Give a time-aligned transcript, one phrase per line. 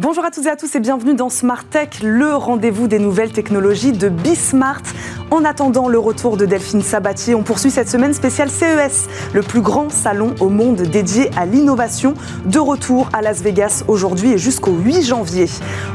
[0.00, 3.30] Bonjour à toutes et à tous et bienvenue dans Smart Tech, le rendez-vous des nouvelles
[3.30, 4.82] technologies de Bismart.
[5.30, 9.60] En attendant le retour de Delphine Sabatier, on poursuit cette semaine spéciale CES, le plus
[9.60, 12.14] grand salon au monde dédié à l'innovation,
[12.44, 15.46] de retour à Las Vegas aujourd'hui et jusqu'au 8 janvier.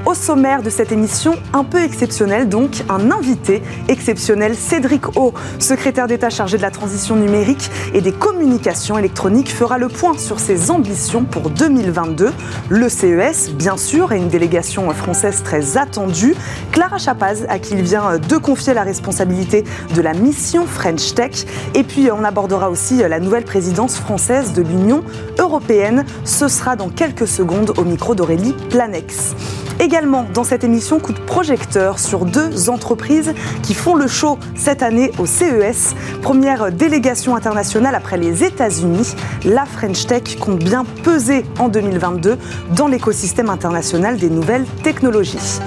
[0.05, 6.07] Au sommaire de cette émission, un peu exceptionnelle donc, un invité exceptionnel, Cédric O, secrétaire
[6.07, 10.71] d'État chargé de la transition numérique et des communications électroniques, fera le point sur ses
[10.71, 12.31] ambitions pour 2022.
[12.69, 16.35] Le CES, bien sûr, et une délégation française très attendue.
[16.71, 19.63] Clara Chapaz, à qui il vient de confier la responsabilité
[19.95, 21.45] de la mission French Tech.
[21.73, 25.03] Et puis on abordera aussi la nouvelle présidence française de l'Union
[25.39, 26.05] européenne.
[26.23, 29.33] Ce sera dans quelques secondes au micro d'Aurélie Planex.
[29.79, 33.33] Également dans cette émission, coup de projecteur sur deux entreprises
[33.63, 35.95] qui font le show cette année au CES.
[36.21, 42.37] Première délégation internationale après les États-Unis, la French Tech compte bien peser en 2022
[42.75, 43.78] dans l'écosystème international
[44.17, 45.59] des nouvelles technologies.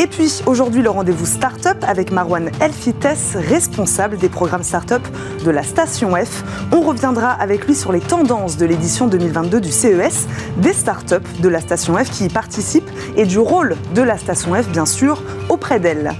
[0.00, 5.02] Et puis aujourd'hui le rendez-vous Startup avec Marwan Elfites, responsable des programmes Startup
[5.44, 6.42] de la Station F.
[6.72, 11.48] On reviendra avec lui sur les tendances de l'édition 2022 du CES, des startups de
[11.48, 15.22] la Station F qui y participent et du rôle de la Station F bien sûr
[15.48, 16.12] auprès d'elle.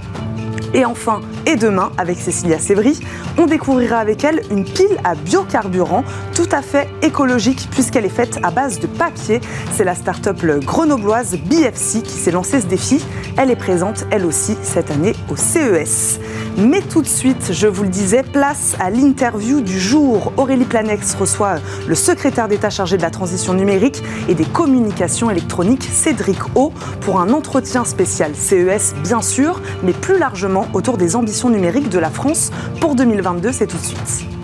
[0.74, 2.98] Et enfin, et demain, avec Cécilia Sévry,
[3.38, 8.38] on découvrira avec elle une pile à biocarburant tout à fait écologique puisqu'elle est faite
[8.42, 9.40] à base de papier.
[9.72, 13.04] C'est la start-up grenobloise BFC qui s'est lancée ce défi.
[13.36, 16.20] Elle est présente, elle aussi, cette année au CES.
[16.58, 20.32] Mais tout de suite, je vous le disais, place à l'interview du jour.
[20.36, 25.84] Aurélie Planex reçoit le secrétaire d'État chargé de la transition numérique et des communications électroniques,
[25.84, 31.50] Cédric O, pour un entretien spécial CES, bien sûr, mais plus largement autour des ambitions
[31.50, 33.52] numériques de la France pour 2022.
[33.52, 34.41] C'est tout de suite.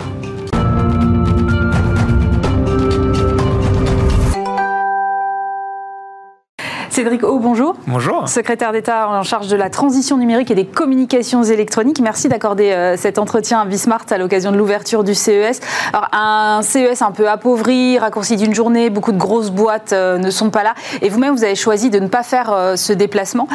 [6.99, 7.77] Cédric O, bonjour.
[7.87, 8.27] Bonjour.
[8.27, 12.01] Secrétaire d'État en charge de la transition numérique et des communications électroniques.
[12.01, 15.61] Merci d'accorder euh, cet entretien à Bismart à l'occasion de l'ouverture du CES.
[15.93, 20.29] Alors, un CES un peu appauvri, raccourci d'une journée, beaucoup de grosses boîtes euh, ne
[20.29, 20.73] sont pas là.
[21.01, 23.47] Et vous-même, vous avez choisi de ne pas faire euh, ce déplacement.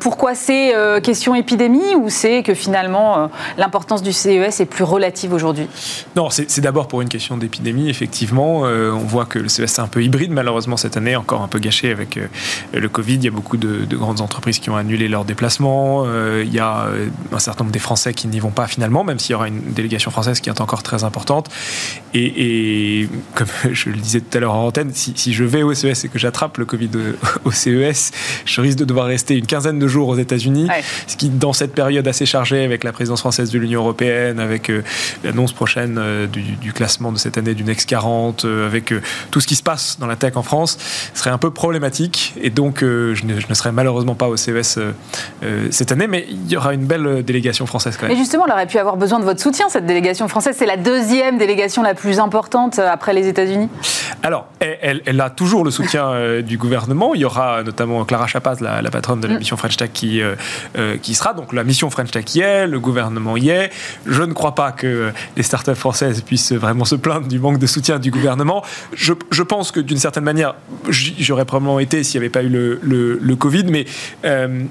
[0.00, 5.68] pourquoi c'est question épidémie ou c'est que finalement l'importance du CES est plus relative aujourd'hui?
[6.16, 8.60] Non, c'est d'abord pour une question d'épidémie, effectivement.
[8.60, 11.58] on voit que le CES est un peu hybride, malheureusement, cette année, encore un peu
[11.58, 12.18] gâché avec
[12.72, 16.04] le Covid, il y a beaucoup de, grandes entreprises qui ont annulé leurs déplacements.
[16.06, 19.02] Euh, il y a euh, un certain nombre des Français qui n'y vont pas finalement,
[19.02, 21.48] même s'il y aura une délégation française qui est encore très importante.
[22.14, 26.04] Et, comme je le disais tout à l'heure en antenne, si, je vais au CES
[26.04, 26.90] et que j'attrape le Covid
[27.44, 28.12] au CES,
[28.44, 30.68] je risque de devoir rester une quinzaine de jours aux États-Unis,
[31.06, 34.70] ce qui, dans cette période assez chargée avec la présidence française de l'Union européenne, avec
[34.70, 34.82] euh,
[35.24, 36.00] l'annonce prochaine
[36.32, 38.94] du, classement de cette année du Next 40, avec
[39.30, 40.78] tout ce qui se passe dans la tech en France,
[41.14, 42.34] serait un peu problématique.
[42.40, 44.92] Et donc, euh, je, ne, serai malheureusement pas au CES euh,
[45.42, 48.16] euh, cette année, mais il y aura une belle délégation française quand même.
[48.16, 50.56] Mais justement, elle aurait pu avoir besoin de votre soutien, cette délégation française.
[50.58, 53.68] C'est la deuxième délégation la plus importante après les États-Unis
[54.22, 57.14] Alors, elle, a toujours le soutien du gouvernement.
[57.14, 59.38] Il y aura notamment Clara Chapaz, la, patronne de la mm.
[59.38, 60.20] mission French Tech, qui,
[61.02, 61.34] qui sera.
[61.34, 63.70] Donc, la mission French Tech y est, le gouvernement y est.
[64.06, 67.66] Je ne crois pas que les startups françaises puissent vraiment se plaindre du manque de
[67.66, 68.62] soutien du gouvernement.
[68.92, 70.54] Je, je pense que d'une certaine manière,
[70.88, 73.86] j'aurais probablement été s'il n'y avait pas eu le, Covid, mais
[74.24, 74.64] euh,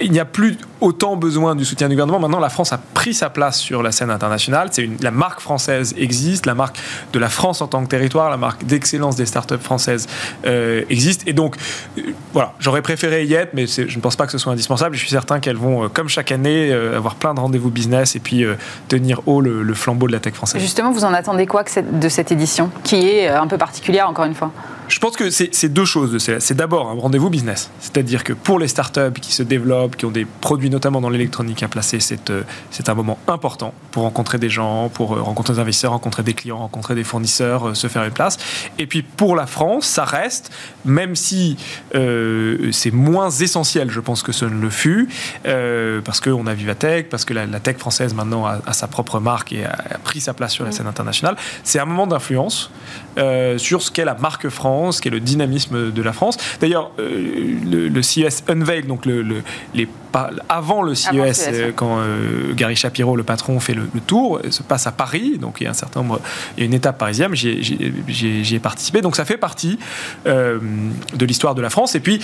[0.00, 2.18] il n'y a plus autant besoin du soutien du gouvernement.
[2.18, 4.68] Maintenant, la France a pris sa place sur la scène internationale.
[4.72, 6.76] C'est une, la marque française existe, la marque
[7.12, 10.06] de la France en tant que territoire, la marque d'excellence des startups françaises
[10.46, 11.26] euh, existe.
[11.26, 11.56] Et donc,
[11.98, 12.02] euh,
[12.32, 14.94] voilà, j'aurais préféré y être, mais je ne pense pas que ce soit indispensable.
[14.94, 18.44] Je suis certain qu'elles vont, comme chaque année, avoir plein de rendez-vous business et puis
[18.88, 20.60] tenir haut le, flambeau de la tech française.
[20.60, 24.34] Justement, vous en attendez quoi de cette édition, qui est un peu particulière, encore une
[24.34, 24.50] fois?
[24.90, 26.18] Je pense que c'est deux choses.
[26.18, 27.70] C'est d'abord un rendez-vous business.
[27.78, 31.62] C'est-à-dire que pour les startups qui se développent, qui ont des produits notamment dans l'électronique
[31.62, 32.42] à placer, c'est euh,
[32.86, 36.58] un moment important pour rencontrer des gens, pour euh, rencontrer des investisseurs, rencontrer des clients,
[36.58, 38.38] rencontrer des fournisseurs, euh, se faire une place.
[38.78, 40.50] Et puis pour la France, ça reste,
[40.84, 41.56] même si
[41.92, 45.08] c'est moins essentiel, je pense que ce ne le fut,
[46.04, 49.64] parce qu'on a Vivatech, parce que la, tech française maintenant a, sa propre marque et
[49.64, 52.70] a, pris sa place sur la scène internationale, c'est un moment d'influence
[53.56, 56.36] sur ce qu'est la marque France qui est le dynamisme de la France.
[56.60, 59.88] D'ailleurs, euh, le, CES Unveil, donc les
[60.48, 64.86] avant le CES, euh, quand euh, Gary Shapiro, le patron, fait le, tour, se passe
[64.86, 65.38] à Paris.
[65.38, 66.20] Donc il y a un certain nombre,
[66.56, 67.34] il y a une étape parisienne.
[67.34, 69.00] J'y ai, participé.
[69.00, 69.78] Donc ça fait partie
[70.26, 70.58] euh,
[71.14, 71.94] de l'histoire de la France.
[71.94, 72.20] Et puis,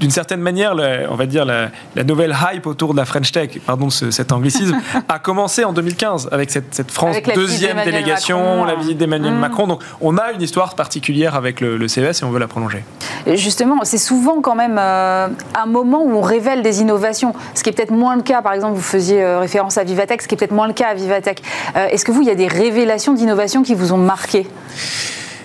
[0.00, 0.74] d'une certaine manière,
[1.10, 1.70] on va dire la,
[2.04, 6.50] nouvelle hype autour de la French Tech, pardon cet anglicisme, a commencé en 2015 avec
[6.50, 9.38] cette, France deuxième délégation, la visite d'Emmanuel mmh.
[9.38, 9.66] Macron.
[9.66, 12.84] Donc on a une histoire particulière avec le, le CES et on veut la prolonger.
[13.26, 17.72] justement, c'est souvent quand même un moment où on révèle des innovations ce qui est
[17.72, 20.38] peut-être moins le cas, par exemple, vous faisiez euh, référence à Vivatech, ce qui est
[20.38, 21.42] peut-être moins le cas à Vivatech.
[21.76, 24.46] Euh, est-ce que vous, il y a des révélations d'innovation qui vous ont marqué?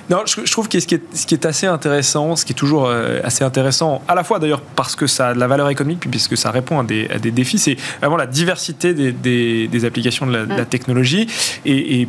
[0.10, 2.56] Non, je, trouve que ce qui, est, ce qui est assez intéressant, ce qui est
[2.56, 5.70] toujours euh, assez intéressant, à la fois d'ailleurs parce que ça a de la valeur
[5.70, 9.86] économique, puis puisque ça répond à des, des défis, c'est vraiment la diversité des, des,
[9.86, 10.66] applications de la, mm.
[10.66, 11.28] technologie.
[11.66, 12.08] Et,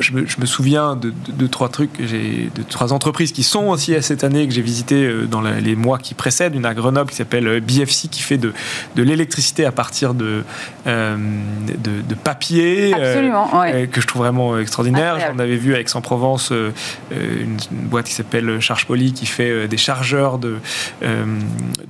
[0.00, 4.24] je, me, souviens de, de, trois trucs, de trois entreprises qui sont aussi à cette
[4.24, 6.54] année que j'ai visité euh, dans les mois qui précèdent.
[6.54, 8.52] Une à Grenoble qui s'appelle euh, BFC qui fait de,
[8.96, 10.42] l'électricité à partir de,
[10.86, 12.92] de, papier,
[13.92, 15.18] que je trouve vraiment extraordinaire.
[15.20, 16.70] J'en avais vu à Aix-en-Provence euh,
[17.16, 20.56] une, boîte qui s'appelle Charge Poly qui fait euh, des chargeurs de,
[21.02, 21.24] euh,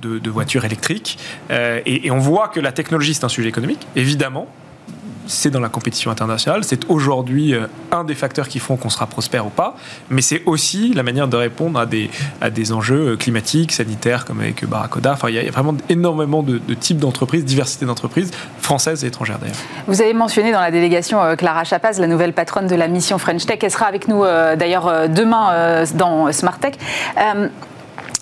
[0.01, 1.17] de, voitures électriques.
[1.49, 4.47] Et, et on voit que la technologie, c'est un sujet économique, évidemment,
[5.27, 7.53] c'est dans la compétition internationale, c'est aujourd'hui
[7.91, 9.75] un des facteurs qui font qu'on sera prospère ou pas,
[10.09, 12.09] mais c'est aussi la manière de répondre à des,
[12.41, 15.13] à des enjeux climatiques, sanitaires, comme avec Barakoda.
[15.13, 19.55] Enfin, il y a vraiment énormément de, types d'entreprises, diversité d'entreprises, françaises et étrangères d'ailleurs.
[19.87, 23.45] Vous avez mentionné dans la délégation Clara Chapaz, la nouvelle patronne de la mission French
[23.45, 23.59] Tech.
[23.61, 26.73] Elle sera avec nous d'ailleurs demain dans Smart Tech.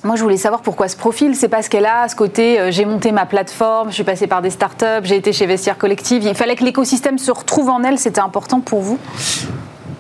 [0.06, 1.36] Moi, je voulais savoir pourquoi ce profil.
[1.36, 4.44] C'est parce qu'elle a ce côté euh, j'ai monté ma plateforme, je suis passée par
[4.44, 6.24] des startups, j'ai été chez Vestiaire Collective.
[6.24, 7.98] Il fallait que l'écosystème se retrouve en elle.
[7.98, 9.00] C'était important pour vous?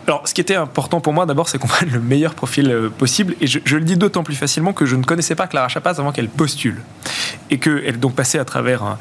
[0.08, 2.90] Alors, ce qui était important pour moi, d'abord, c'est qu'on prenne le meilleur profil euh,
[2.90, 3.36] possible.
[3.42, 6.12] Et je, le dis d'autant plus facilement que je ne connaissais pas Clara Chapaz avant
[6.12, 6.82] qu'elle postule.
[7.50, 8.98] Et qu'elle donc passée à travers un,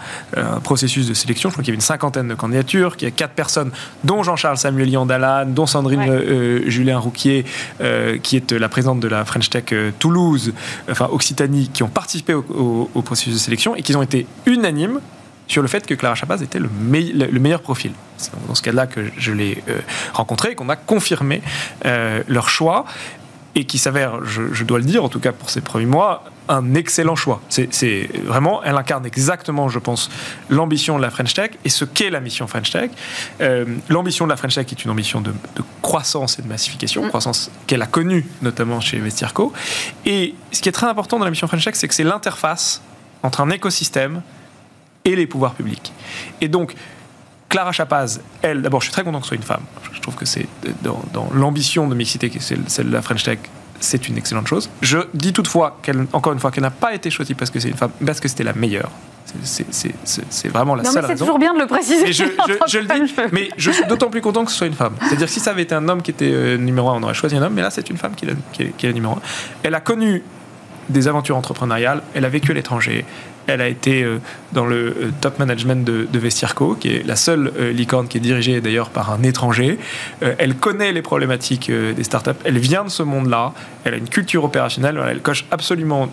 [0.61, 1.49] processus de sélection.
[1.49, 3.71] Je crois qu'il y avait une cinquantaine de candidatures, qu'il y a quatre personnes,
[4.03, 7.45] dont Jean-Charles Samuel Yandalan, dont Sandrine euh, Julien Rouquier,
[7.81, 9.65] euh, qui est la présidente de la French Tech
[9.99, 10.53] Toulouse,
[10.91, 15.01] enfin Occitanie, qui ont participé au, au processus de sélection et qui ont été unanimes
[15.47, 17.93] sur le fait que Clara Chapaz était le, le meilleur profil.
[18.17, 19.81] C'est dans ce cas-là que je l'ai euh,
[20.13, 21.43] rencontré et qu'on a confirmé
[21.85, 22.85] euh, leur choix
[23.57, 26.75] et qui s'avère, je, dois le dire, en tout cas pour ces premiers mois, un
[26.75, 27.41] excellent choix.
[27.49, 30.11] C'est vraiment, elle incarne exactement, je pense,
[30.51, 32.91] l'ambition de la French Tech et ce qu'est la mission French Tech.
[33.41, 35.33] Euh, l'ambition de la French Tech est une ambition de,
[35.83, 37.09] croissance et de massification, mm.
[37.09, 39.53] croissance qu'elle a connue notamment chez Vestirco.
[40.05, 42.83] Et ce qui est très important dans la mission French Tech, c'est que c'est l'interface
[43.23, 44.21] entre un écosystème
[45.05, 45.93] et les pouvoirs publics.
[46.41, 46.75] Et donc,
[47.49, 49.63] Clara Chapaz, elle, d'abord, je suis très content que ce soit une femme.
[49.93, 50.47] Je trouve que c'est
[50.83, 53.39] dans, l'ambition de mixité, c'est celle de la French Tech,
[53.81, 54.71] c'est une excellente chose.
[54.81, 57.69] Je dis toutefois, qu'elle, encore une fois, qu'elle n'a pas été choisie parce que c'est
[57.69, 58.91] une femme, parce que c'était la meilleure.
[59.43, 62.13] C'est vraiment la non, seule mais C'est toujours bien de le préciser.
[62.13, 62.25] je,
[62.79, 64.95] le dis, mais je suis d'autant plus content que ce soit une femme.
[65.01, 67.37] C'est-à-dire si ça avait été un homme qui était euh, numéro un, on aurait choisi
[67.37, 69.23] un homme, mais là c'est une femme qui est, qui est numéro un.
[69.63, 70.23] Elle a connu
[70.89, 73.05] des aventures entrepreneuriales, elle a vécu à l'étranger,
[73.47, 74.21] elle a été euh,
[74.53, 78.19] dans le euh, top management de, de Vestirco, qui est la seule euh, licorne qui
[78.19, 79.79] est dirigée d'ailleurs par un étranger.
[80.21, 82.31] Elle connaît les problématiques des startups.
[82.45, 83.53] Elle vient de ce monde-là.
[83.85, 85.01] Elle a une culture opérationnelle.
[85.09, 86.09] Elle coche absolument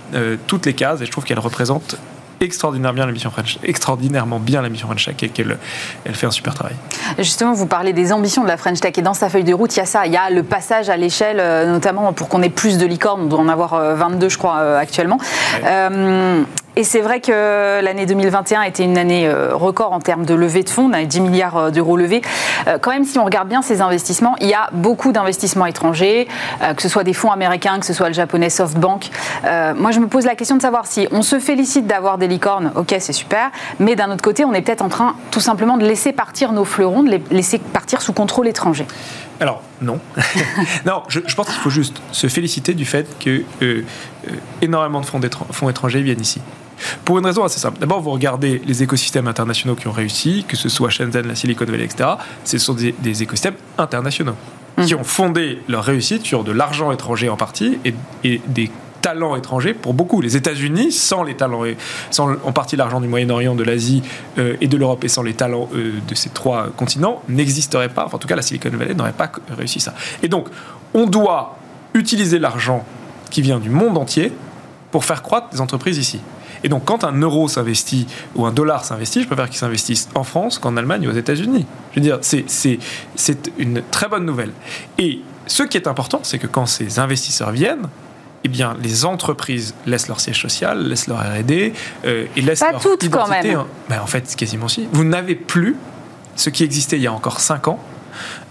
[0.47, 1.97] toutes les cases et je trouve qu'elle représente
[2.39, 5.57] extraordinairement bien la mission French, extraordinairement bien la mission French Tech et qu'elle
[6.05, 6.75] elle fait un super travail.
[7.19, 9.75] Justement, vous parlez des ambitions de la French Tech et dans sa feuille de route,
[9.75, 11.37] il y a ça, il y a le passage à l'échelle,
[11.67, 15.19] notamment pour qu'on ait plus de licornes, on doit en avoir 22 je crois actuellement.
[16.77, 20.34] Et c'est vrai que l'année 2021 a été une année euh, record en termes de
[20.34, 20.89] levée de fonds.
[20.89, 22.22] On a eu 10 milliards euh, d'euros levés.
[22.67, 26.27] Euh, quand même, si on regarde bien ces investissements, il y a beaucoup d'investissements étrangers,
[26.75, 29.10] que ce soit des fonds américains, que ce soit le japonais SoftBank.
[29.75, 32.72] moi, je me pose la question de savoir si on se félicite d'avoir des licornes,
[32.75, 35.86] ok, c'est super, mais d'un autre côté, on est peut-être en train tout simplement de
[35.86, 38.86] laisser partir nos fleurons, de les laisser partir sous contrôle étranger.
[39.39, 40.00] Alors, non.
[40.86, 43.43] non, je, pense qu'il faut juste se féliciter du fait que
[44.62, 46.41] énormément de fonds étrangers viennent ici.
[47.05, 47.79] Pour une raison assez simple.
[47.79, 51.65] D'abord, vous regardez les écosystèmes internationaux qui ont réussi, que ce soit Shenzhen, la Silicon
[51.65, 52.11] Valley, etc.
[52.43, 54.35] Ce sont des, écosystèmes internationaux
[54.77, 54.83] mmh.
[54.85, 58.71] qui ont fondé leur réussite sur de l'argent étranger en partie et, des
[59.01, 60.21] talents étrangers pour beaucoup.
[60.21, 61.63] Les États-Unis, sans les talents,
[62.11, 64.03] sans en partie l'argent du Moyen-Orient, de l'Asie
[64.38, 68.07] euh, et de l'Europe, et sans les talents euh, de ces trois continents, n'existeraient pas.
[68.11, 69.95] en tout cas, la Silicon Valley n'aurait pas réussi ça.
[70.21, 70.47] Et donc,
[70.93, 71.57] on doit
[71.93, 72.85] utiliser l'argent
[73.31, 74.31] qui vient du monde entier
[74.91, 76.19] pour faire croître des entreprises ici.
[76.63, 78.05] Et donc, quand un euro s'investit
[78.36, 81.65] ou un dollar s'investit, je préfère qu'il s'investisse en France qu'en Allemagne ou aux États-Unis.
[81.91, 84.51] Je veux dire, c'est une très bonne nouvelle.
[85.00, 87.88] Et ce qui est important, c'est que quand ces investisseurs viennent,
[88.43, 91.74] eh bien, les entreprises laissent leur siège social, laissent leur R&D
[92.05, 93.36] euh, et laissent Pas leur toutes, identité.
[93.36, 93.60] quand même.
[93.60, 94.88] en- Ben, en fait, quasiment si.
[94.91, 95.75] Vous n'avez plus
[96.36, 97.79] ce qui existait il y a encore 5 ans,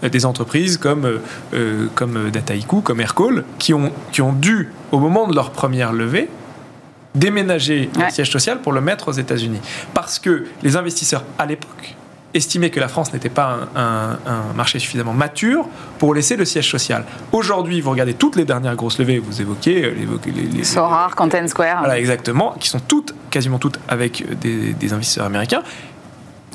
[0.03, 1.17] des entreprises comme, euh,
[1.53, 5.51] euh, comme euh, Dataiku, comme Aircall, qui ont, qui ont dû, au moment de leur
[5.51, 6.29] première levée,
[7.15, 8.03] déménager Ouais.
[8.03, 9.59] leur siège social pour le mettre aux États-Unis.
[9.93, 11.95] Parce que les investisseurs, à l'époque,
[12.33, 15.65] estimaient que la France n'était pas un, un- un marché suffisamment mature
[15.99, 17.03] pour laisser le siège social.
[17.33, 19.93] Aujourd'hui, vous regardez toutes les dernières grosses levées, vous évoquez euh,
[20.25, 24.33] les, les- les- Sorar, Content Square voilà, exactement, qui sont toutes, quasiment toutes avec euh,
[24.35, 25.61] des, des investisseurs américains,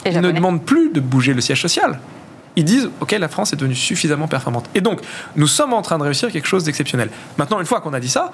[0.06, 1.98] et ils ne demandent plus de bouger le siège social.
[2.56, 4.68] Ils disent, OK, la France est devenue suffisamment performante.
[4.74, 5.00] Et donc,
[5.36, 7.10] nous sommes en train de réussir quelque chose d'exceptionnel.
[7.38, 8.32] Maintenant, une fois qu'on a dit ça,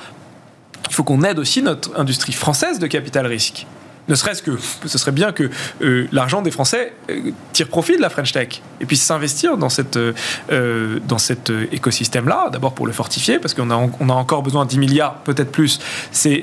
[0.89, 3.67] il faut qu'on aide aussi notre industrie française de capital risque.
[4.09, 5.49] Ne serait-ce que, ce serait bien que
[5.81, 9.69] euh, l'argent des Français euh, tire profit de la French Tech et puisse s'investir dans,
[9.97, 14.65] euh, dans cet écosystème-là, d'abord pour le fortifier, parce qu'on a, on a encore besoin
[14.65, 15.79] de 10 milliards, peut-être plus,
[16.11, 16.43] c'est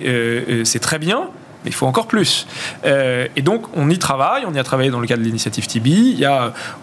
[0.63, 1.29] c'est très bien,
[1.63, 2.47] mais il faut encore plus.
[2.85, 5.67] Euh, et donc, on y travaille, on y a travaillé dans le cadre de l'initiative
[5.67, 6.23] Tibi.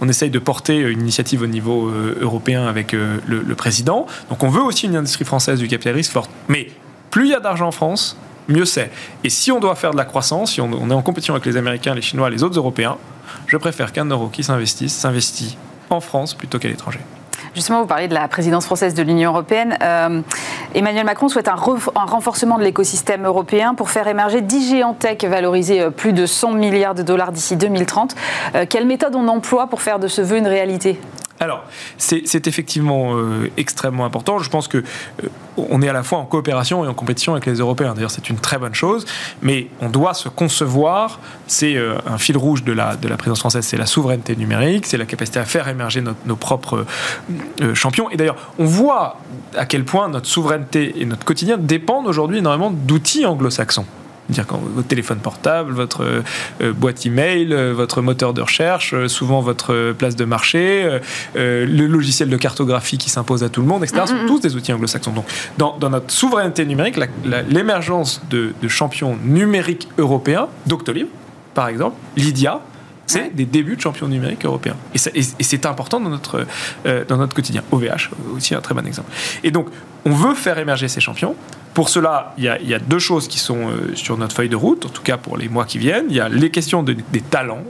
[0.00, 4.06] On essaye de porter une initiative au niveau euh, européen avec euh, le, président.
[4.28, 6.30] Donc, on veut aussi une industrie française du capital risque forte.
[6.48, 6.68] Mais
[7.10, 8.18] plus il y a d'argent en France,
[8.48, 8.90] mieux c'est.
[9.24, 11.46] Et si on doit faire de la croissance, si on, on est en compétition avec
[11.46, 12.98] les Américains, les Chinois, les autres Européens,
[13.46, 15.56] je préfère qu'un euro qui s'investisse s'investit
[15.88, 17.00] en France plutôt qu'à l'étranger.
[17.56, 19.78] Justement, vous parlez de la présidence française de l'Union européenne.
[19.82, 20.20] Euh,
[20.74, 25.80] Emmanuel Macron souhaite un, renforcement de l'écosystème européen pour faire émerger 10 géants tech valorisés
[25.80, 28.14] euh, plus de 100 milliards de dollars d'ici 2030.
[28.56, 31.00] Euh, quelle méthode on emploie pour faire de ce vœu une réalité?
[31.38, 31.64] Alors,
[31.98, 34.38] c'est effectivement euh, extrêmement important.
[34.38, 37.46] Je pense que euh, on est à la fois en coopération et en compétition avec
[37.46, 37.94] les Européens.
[37.94, 39.04] D'ailleurs, c'est une très bonne chose.
[39.42, 41.20] Mais on doit se concevoir.
[41.46, 44.86] C'est euh, un fil rouge de la, de la présidence française, c'est la souveraineté numérique,
[44.86, 46.84] c'est la capacité à faire émerger nos propres
[47.74, 48.10] champions.
[48.10, 49.18] Et d'ailleurs, on voit
[49.56, 53.86] à quel point notre souveraineté et notre quotidien dépendent aujourd'hui énormément d'outils anglo-saxons.
[54.28, 56.22] Dire quand votre téléphone portable, votre
[56.60, 60.98] euh, boîte email, euh, votre moteur de recherche, euh, souvent votre place de marché,
[61.34, 64.02] le logiciel de cartographie qui s'impose à tout le monde, etc.
[64.06, 65.12] sont tous des outils anglo-saxons.
[65.12, 65.26] Donc,
[65.58, 66.96] dans, dans notre souveraineté numérique,
[67.48, 71.06] l'émergence de, de champions numériques européens, Doctolib,
[71.54, 72.60] par exemple, Lydia,
[73.06, 73.30] c'est Ouais.
[73.34, 74.76] des débuts de champions numériques européens.
[74.94, 76.46] Et, ça- et- et c'est important dans notre,
[76.86, 77.62] euh, dans notre quotidien.
[77.72, 79.10] OVH, aussi un très bon exemple.
[79.44, 79.68] Et donc,
[80.04, 81.34] on veut faire émerger ces champions.
[81.74, 84.34] Pour cela, il y a, il y a deux choses qui sont euh, sur notre
[84.34, 86.06] feuille de route, en tout cas pour les mois qui viennent.
[86.08, 87.62] Il y a les questions de- des talents.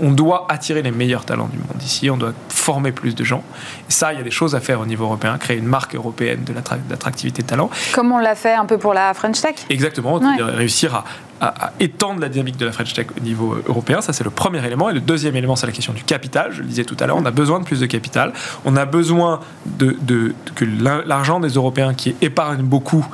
[0.00, 2.10] On, on doit attirer les meilleurs talents du monde ici.
[2.10, 3.44] On doit former plus de gens.
[3.88, 5.38] Et ça, il y a des choses à faire au niveau européen.
[5.38, 7.70] Créer une marque européenne de l'attra- d'attractivité de talent.
[7.92, 10.42] Comme on l'a fait un peu pour la French Tech Exactement, Ouais.
[10.42, 11.04] réussir à,
[11.42, 14.24] à- à étendre la dynamique de la French Tech au niveau euh, européen, ça c'est
[14.24, 14.88] le premier élément.
[14.88, 16.52] Et le deuxième élément, c'est la question du capital.
[16.52, 18.32] Je le disais tout à l'heure, on a besoin de plus de capital.
[18.64, 20.64] On a besoin de, de- que
[21.04, 23.04] l'argent des Européens qui épargnent beaucoup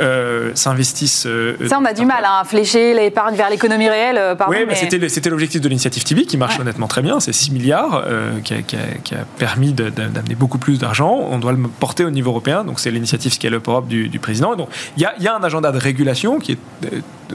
[0.00, 1.26] euh, s'investissent.
[1.26, 4.18] euh, Ça, on a du mal hein, à flécher l'épargne vers l'économie réelle.
[4.18, 6.60] euh, pardon, oui, mais mais- c'était l'objectif de l'initiative Tibi qui marche Ouais.
[6.62, 7.20] honnêtement très bien.
[7.20, 11.12] C'est 6 milliards euh, qui, a, qui a- qui a permis d'amener beaucoup plus d'argent.
[11.30, 12.64] On doit le porter au niveau européen.
[12.64, 14.52] Donc c'est l'initiative Scale Up Europe du, du président.
[14.54, 16.58] Et donc il y a, il y a un agenda de régulation qui est,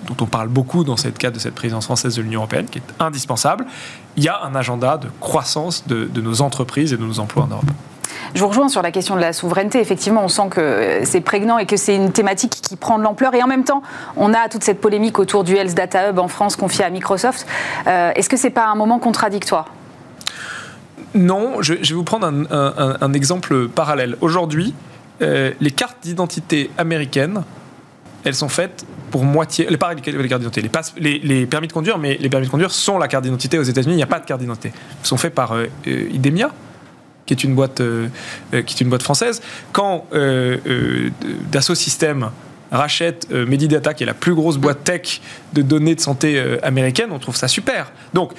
[0.08, 2.80] dont on parle beaucoup dans cette cadre de cette présidence française de l'Union européenne, qui
[2.80, 3.66] est indispensable.
[4.18, 7.44] Il y a un agenda de croissance de, de nos entreprises et de nos emplois
[7.44, 7.66] en Europe.
[8.36, 9.80] Je vous rejoins sur la question de la souveraineté.
[9.80, 13.04] Effectivement, on sent que euh, c'est prégnant et que c'est une thématique qui prend de
[13.04, 13.34] l'ampleur.
[13.36, 13.84] Et en même temps,
[14.18, 17.46] on a toute cette polémique autour du Health Data Hub en France confié à Microsoft.
[17.88, 19.66] Euh, Est-ce que c'est pas un moment contradictoire?
[21.16, 24.18] Non, je, vais vous prendre un, un- un- un exemple parallèle.
[24.22, 24.74] Aujourd'hui,
[25.22, 27.44] euh, les cartes d'identité américaines,
[28.24, 29.68] elles sont faites pour moitié.
[29.70, 32.98] Les, pas les cartes d'identité, les, permis de conduire, mais les permis de conduire sont
[32.98, 33.94] la carte d'identité aux États-Unis.
[33.94, 34.72] Il n'y a pas de carte d'identité.
[35.04, 36.52] Ils sont faits par euh, euh, Idemia,
[37.26, 38.08] qui est une boîte, euh,
[38.52, 39.42] qui est une boîte française.
[39.72, 40.08] Quand
[41.52, 42.32] Dassault Systèmes
[42.72, 45.22] rachète Medidata, qui est la plus grosse boîte tech
[45.54, 47.92] de données de santé américaine, on trouve ça super.
[48.14, 48.34] Donc,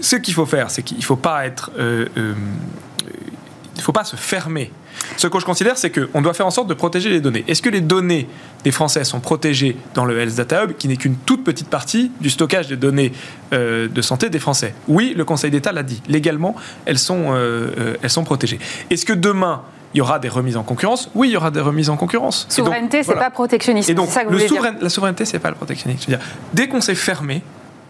[0.00, 4.70] ce qu'il faut faire, c'est qu'il ne faut pas être, il faut pas se fermer.
[5.16, 7.44] Ce que je considère, c'est qu'on doit faire en sorte de protéger les données.
[7.48, 8.28] Est-ce que les données
[8.64, 12.10] des Français sont protégées dans le Health Data Hub, qui n'est qu'une toute petite partie
[12.20, 13.12] du stockage des données
[13.52, 14.74] euh, de santé des Français?
[14.88, 16.02] Oui, le Conseil d'État l'a dit.
[16.08, 18.58] Légalement, elles sont, euh, euh, elles sont protégées.
[18.90, 19.62] Est-ce que demain,
[19.94, 21.10] il y aura des remises en concurrence?
[21.14, 22.46] Oui, il y aura des remises en concurrence.
[22.50, 23.22] Souveraineté, c'est voilà.
[23.24, 23.90] pas protectionnisme.
[23.90, 24.62] Et donc, c'est ça que vous le dire?
[24.80, 26.02] la souveraineté, c'est pas le protectionnisme.
[26.06, 27.42] Je veux dire, dès qu'on s'est fermé,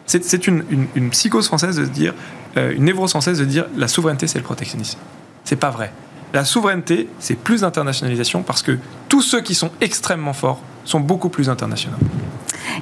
[0.05, 2.15] c'est c'est une, une- une psychose française de se dire,
[2.57, 4.99] euh, une névrose française de dire, la souveraineté, c'est le protectionnisme.
[5.43, 5.91] C'est pas vrai.
[6.33, 8.79] La souveraineté, c'est plus d'internationalisation parce que
[9.09, 11.97] tous ceux qui sont extrêmement forts sont beaucoup plus internationaux.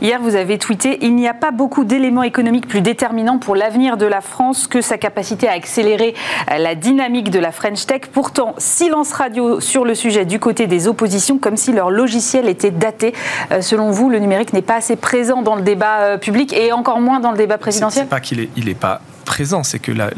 [0.03, 3.97] Hier, vous avez tweeté Il n'y a pas beaucoup d'éléments économiques plus déterminants pour l'avenir
[3.97, 6.15] de la France que sa capacité à accélérer
[6.49, 8.03] la dynamique de la French Tech.
[8.13, 12.71] Pourtant, silence radio sur le sujet du côté des oppositions, comme si leur logiciel était
[12.71, 13.15] daté.
[13.53, 16.73] Euh, selon vous, le numérique n'est pas assez présent dans le débat euh, public et
[16.73, 19.79] encore moins dans le débat présidentiel C'est pas qu'il est, il est pas présent, c'est
[19.79, 20.11] que la,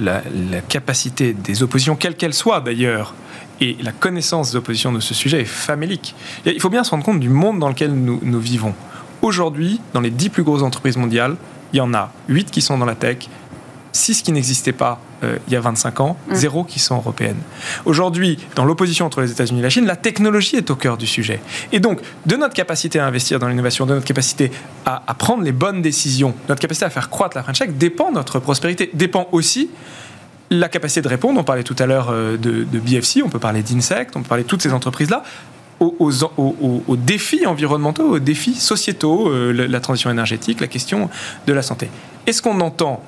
[0.69, 3.15] capacité des oppositions, quelle qu'elle soit d'ailleurs,
[3.61, 6.15] et la connaissance des oppositions de ce sujet est famélique.
[6.45, 8.75] Il faut bien se rendre compte du monde dans lequel nous, vivons.
[9.23, 11.37] Aujourd'hui, dans les 10 plus grosses entreprises mondiales,
[11.73, 13.29] il y en a 8 qui sont dans la tech,
[13.93, 16.67] 6 qui n'existaient pas euh, il y a 25 ans, 0 mm.
[16.67, 17.41] qui sont européennes.
[17.85, 21.07] Aujourd'hui, dans l'opposition entre les États-Unis et la Chine, la technologie est au cœur du
[21.07, 21.41] sujet.
[21.73, 24.51] Et donc, de notre capacité à investir dans l'innovation, de notre capacité
[24.85, 28.13] à, à, prendre les bonnes décisions, notre capacité à faire croître la French Tech, dépend
[28.13, 29.71] notre prospérité, dépend aussi
[30.51, 33.63] la capacité de répondre, on parlait tout à l'heure euh, de, BFC, on peut parler
[33.63, 35.23] d'Insect, on peut parler de toutes ces entreprises-là,
[35.79, 41.11] aux, défis environnementaux, aux défis sociétaux, euh, la, transition énergétique, la question
[41.47, 41.91] de la santé.
[42.27, 43.03] Est-ce qu'on entend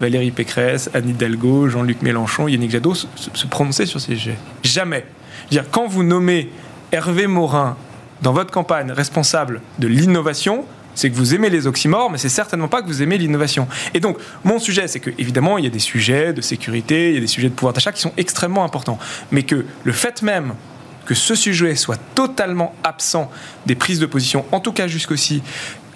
[0.00, 5.04] Valérie Pécresse, Anne Hidalgo, Jean-Luc Mélenchon, Yannick Jadot se, prononcer sur ces sujets Jamais.
[5.50, 6.50] dire, quand vous nommez
[6.90, 7.76] Hervé Morin
[8.22, 10.64] dans votre campagne responsable de l'innovation,
[10.94, 13.68] c'est que vous aimez les oxymores, mais c'est certainement pas que vous aimez l'innovation.
[13.94, 17.14] Et donc, mon sujet, c'est que évidemment, il y a des sujets de sécurité, il
[17.14, 18.98] y a des sujets de pouvoir d'achat qui sont extrêmement importants,
[19.30, 20.54] mais que le fait même
[21.10, 23.30] que ce sujet soit totalement absent
[23.66, 25.18] des prises de position, en tout cas euh,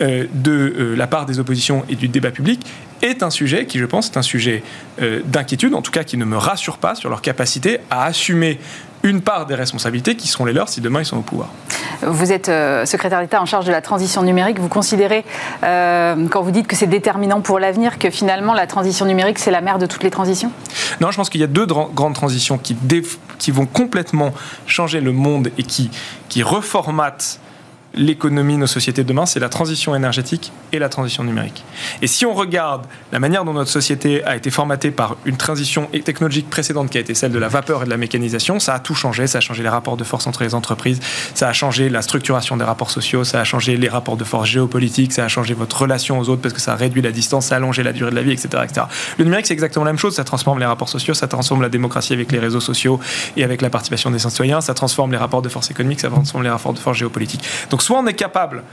[0.00, 2.64] de euh, la part des oppositions et du débat public,
[3.02, 4.62] est un sujet qui, je pense, est un sujet
[5.00, 8.58] euh, d'inquiétude, en tout cas qui ne me rassure pas sur leur capacité à assumer
[9.02, 11.50] une part des responsabilités qui seront les leurs si demain ils sont au pouvoir.
[12.00, 14.58] Vous êtes euh, secrétaire d'État en charge de la transition numérique.
[14.58, 15.24] Vous considérez,
[15.62, 19.50] euh, quand vous dites que c'est déterminant pour l'avenir, que finalement la transition numérique, c'est
[19.50, 20.50] la mère de toutes les transitions?
[21.02, 22.76] Non, je pense qu'il y a deux grandes transitions qui,
[23.38, 24.32] qui vont complètement
[24.66, 25.90] changer le monde et qui,
[26.30, 27.38] qui reformatent
[27.94, 31.64] l'économie, nos sociétés de demain, c'est la transition énergétique et la transition numérique.
[32.02, 35.88] Et si on regarde la manière dont notre société a été formatée par une transition
[36.04, 38.78] technologique précédente qui a été celle de la vapeur et de la mécanisation, ça a
[38.78, 39.26] tout changé.
[39.26, 41.00] Ça a changé les rapports de force entre les entreprises,
[41.34, 44.48] ça a changé la structuration des rapports sociaux, ça a changé les rapports de force
[44.48, 47.46] géopolitiques, ça a changé votre relation aux autres parce que ça a réduit la distance,
[47.46, 48.48] ça a allongé la durée de la vie, etc.
[48.64, 48.86] etc.
[49.18, 50.14] Le numérique, c'est exactement la même chose.
[50.14, 52.98] Ça transforme les rapports sociaux, ça transforme la démocratie avec les réseaux sociaux
[53.36, 56.42] et avec la participation des citoyens, ça transforme les rapports de force économiques, ça transforme
[56.42, 57.44] les rapports de force géopolitiques.
[57.70, 58.64] Donc soit on est capable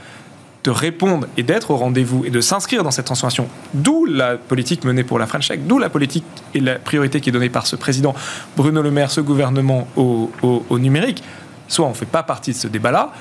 [0.64, 4.84] de répondre et d'être au rendez-vous et de s'inscrire dans cette transformation, d'où la politique
[4.84, 7.66] menée pour la French Tech, d'où la politique et la priorité qui est donnée par
[7.66, 8.14] ce président
[8.56, 10.30] Bruno Le Maire, ce gouvernement au,
[10.78, 11.22] numérique.
[11.68, 13.12] Soit on ne fait pas partie de ce débat-là,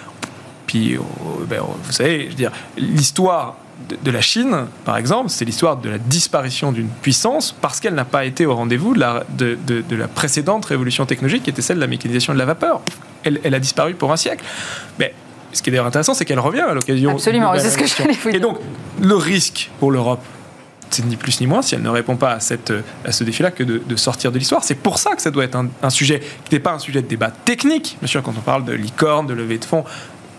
[0.68, 1.00] puis euh,
[1.48, 3.56] ben, vous savez, je veux dire, l'histoire
[4.04, 8.06] de, la Chine, par exemple, c'est l'histoire de la disparition d'une puissance parce qu'elle n'a
[8.06, 9.58] pas été au rendez-vous de la, de,
[9.90, 12.82] la, précédente révolution technologique qui était celle de la mécanisation de la vapeur.
[13.24, 14.44] Elle, elle a disparu pour un siècle.
[15.00, 15.14] Mais
[15.54, 17.12] ce qui est d'ailleurs intéressant, c'est qu'elle revient à l'occasion.
[17.12, 18.36] Absolument, c'est ce que je voulais vous dire.
[18.36, 18.58] Et donc,
[19.02, 20.22] le risque pour l'Europe,
[20.90, 22.74] c'est ni plus ni moins, si elle ne répond pas à, cette,
[23.06, 24.64] à ce défi-là, que de, sortir de l'histoire.
[24.64, 27.08] C'est pour ça que ça doit être un, sujet qui n'est pas un sujet de
[27.08, 27.98] débat technique.
[28.00, 29.86] Bien sûr, quand on parle de licorne, de levée de fonds,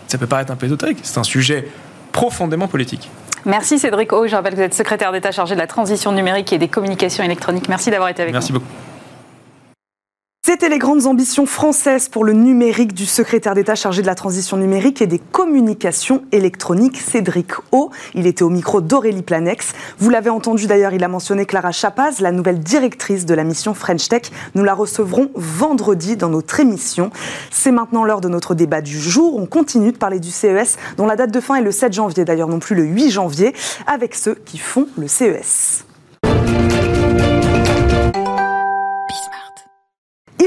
[0.07, 0.99] ça peut paraître un peu ésotérique.
[1.01, 1.67] C'est un sujet
[2.11, 3.09] profondément politique.
[3.45, 4.27] Merci Cédric O.
[4.27, 7.23] Je rappelle que vous êtes secrétaire d'État chargé de la transition numérique et des communications
[7.23, 7.67] électroniques.
[7.67, 8.39] Merci d'avoir été avec nous.
[8.39, 8.67] Merci beaucoup.
[10.53, 14.55] C'était les grandes ambitions françaises pour le numérique du secrétaire d'État chargé de la transition
[14.55, 17.89] numérique et des communications électroniques, Cédric O.
[18.13, 19.73] Il était au micro d'Aurélie Planex.
[19.97, 23.73] Vous l'avez entendu d'ailleurs, il a mentionné Clara Chapaz, la nouvelle directrice de la mission
[23.73, 24.29] French Tech.
[24.53, 27.09] Nous la recevrons vendredi dans notre émission.
[27.49, 29.37] C'est maintenant l'heure de notre débat du jour.
[29.37, 32.25] On continue de parler du CES, dont la date de fin est le 7 janvier,
[32.25, 33.55] d'ailleurs non plus le 8 janvier,
[33.87, 35.83] avec ceux qui font le CES.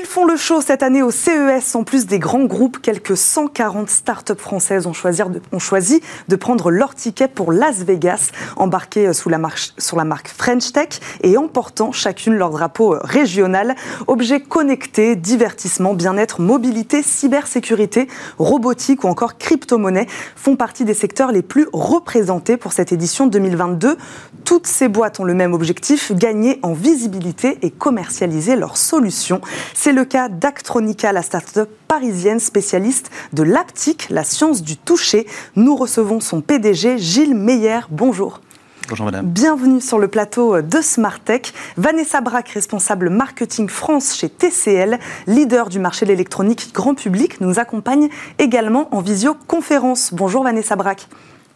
[0.05, 1.75] Font le show cette année au CES.
[1.75, 7.29] En plus des grands groupes, quelques 140 startups françaises ont choisi, de, prendre leur ticket
[7.29, 9.31] pour Las Vegas, embarquées euh, sous
[9.79, 10.89] sur la marque French Tech
[11.23, 13.77] et emportant chacune leur drapeau euh, régional.
[14.07, 21.43] Objets connectés, divertissement, bien-être, mobilité, cybersécurité, robotique ou encore crypto-monnaie font partie des secteurs les
[21.43, 23.97] plus représentés pour cette édition 2022.
[24.45, 29.41] Toutes ces boîtes ont le même objectif, gagner en visibilité et commercialiser leurs solutions.
[29.87, 35.29] C'est le cas d'Actronica, la start-up parisienne spécialiste de l'aptique, la science du toucher.
[35.55, 37.79] Nous recevons son PDG, Gilles Meyer.
[37.91, 38.41] Bonjour.
[38.89, 39.27] Bonjour madame.
[39.27, 41.55] Bienvenue sur le plateau de Smartech.
[41.77, 47.61] Vanessa Braque, responsable marketing France chez TCL, leader du marché de l'électronique grand public, nous
[47.61, 48.09] accompagne
[48.41, 50.13] également en visioconférence.
[50.13, 51.07] Bonjour Vanessa Braque.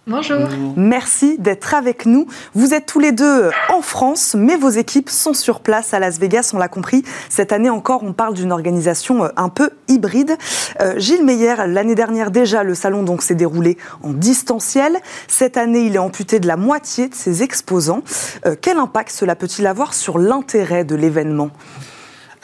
[0.06, 0.48] Bonjour.
[0.76, 2.26] Merci d'être avec nous.
[2.54, 6.18] Vous êtes tous les deux en France, mais vos équipes sont sur place à Las
[6.18, 7.04] Vegas, on l'a compris.
[7.28, 10.36] Cette année encore, on parle d'une organisation euh, un peu hybride.
[10.80, 14.98] Euh, Gilles Meyer, l'année dernière déjà, le salon s'est déroulé en distanciel.
[15.28, 18.02] Cette année, il est amputé de la moitié de ses exposants.
[18.46, 21.50] Euh, quel impact cela peut-il avoir sur l'intérêt de l'événement?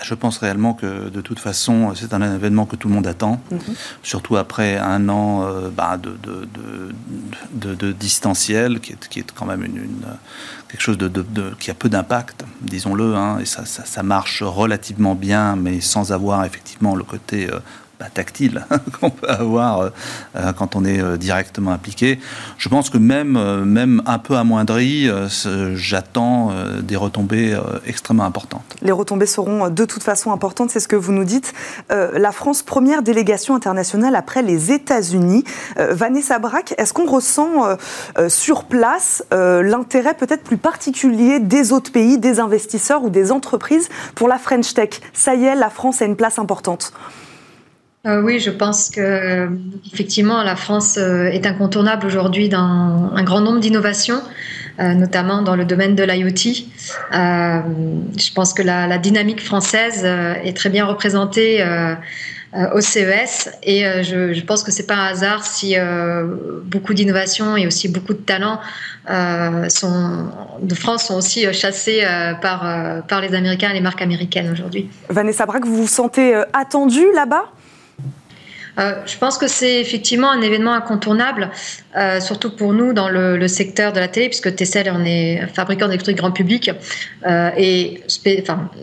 [0.02, 3.40] Je pense réellement que de toute façon, c'est un événement que tout le monde attend,
[3.50, 3.60] mhm.
[4.02, 6.16] surtout après un an euh, bah, de,
[7.52, 9.88] de, de, distanciel, qui est, qui est, quand même une,
[10.68, 11.10] quelque chose de,
[11.58, 16.44] qui a peu d'impact, disons-le, hein, et ça, ça, marche relativement bien, mais sans avoir
[16.44, 17.58] effectivement le côté euh,
[18.12, 18.66] tactile
[19.00, 19.90] qu'on peut avoir euh,
[20.36, 22.18] euh, quand on est euh, directement impliqué.
[22.58, 25.08] Je pense que même, même un peu amoindri,
[25.74, 28.76] j'attends des retombées extrêmement importantes.
[28.82, 31.52] Les retombées seront de toute façon importantes, c'est ce que vous nous dites.
[31.90, 35.44] la France, première délégation internationale après les États-Unis.
[35.76, 37.76] Vanessa Braque, est-ce qu'on ressent
[38.28, 44.28] sur place l'intérêt peut-être plus particulier des autres pays, des investisseurs ou des entreprises pour
[44.28, 45.00] la French Tech?
[45.12, 46.92] Ça y est, la France a une place importante.
[48.06, 49.48] Euh, oui, je pense que
[49.92, 54.22] effectivement la France euh, est incontournable aujourd'hui dans un grand nombre d'innovations,
[54.78, 56.66] euh, notamment dans le domaine de l'IoT.
[57.12, 61.64] je pense que la, dynamique française est très bien représentée
[62.74, 65.76] au CES et je, pense que c'est pas un hasard si
[66.64, 68.60] beaucoup d'innovations et aussi beaucoup de talents
[69.08, 72.04] de France sont aussi chassés
[72.40, 74.88] par, par les Américains et les marques américaines aujourd'hui.
[75.10, 77.44] Vanessa Braque, vous vous sentez attendue là-bas?
[78.78, 81.50] Euh, je pense que c'est effectivement un événement incontournable,
[81.96, 85.86] euh, surtout pour nous dans le, secteur de la télé, puisque Tessel on est fabricant
[85.86, 86.70] d'électronique grand public.
[87.26, 88.02] Euh, et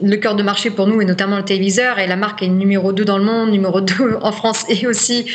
[0.02, 2.92] le cœur de marché pour nous est notamment le téléviseur, et la marque est numéro
[2.92, 5.26] 2 dans le monde, numéro 2 en France et aussi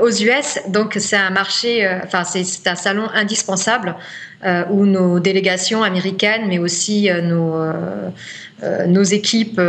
[0.00, 0.60] aux US.
[0.68, 3.96] Donc c'est un marché, enfin c'est un salon indispensable.
[4.70, 7.08] où nos délégations américaines, mais aussi
[8.86, 9.60] nos équipes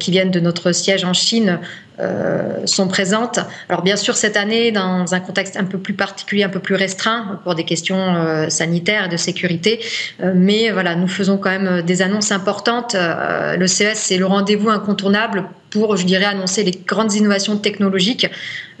[0.00, 1.60] qui viennent de notre siège en Chine
[2.00, 3.38] euh, sont présentes.
[3.68, 6.74] Alors bien sûr cette année dans un contexte un peu plus particulier, un peu plus
[6.74, 9.78] restreint pour des questions euh, sanitaires et de sécurité,
[10.20, 12.96] euh, mais voilà nous faisons quand même des annonces importantes.
[12.98, 15.44] le CES c'est le rendez-vous incontournable
[15.74, 18.26] pour, je dirais, annoncer les grandes innovations technologiques,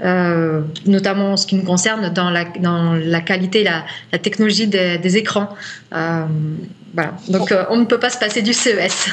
[0.00, 5.16] notamment en ce qui nous concerne dans la, dans la qualité, la, la technologie des,
[5.16, 5.50] écrans.
[7.28, 9.08] Donc euh, on ne peut pas se passer du CES.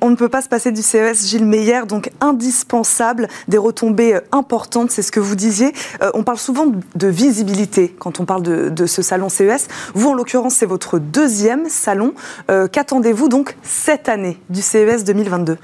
[0.00, 4.20] On, ne peut pas se passer du CES, Gilles Meyer, donc indispensable, des retombées euh,
[4.32, 5.72] importantes, c'est ce que vous disiez.
[6.02, 9.68] Euh, on parle souvent de visibilité quand on parle de, ce salon CES.
[9.94, 12.14] Vous, en l'occurrence, c'est votre deuxième salon.
[12.48, 15.56] Qu'attendez-vous donc cette année du CES 2022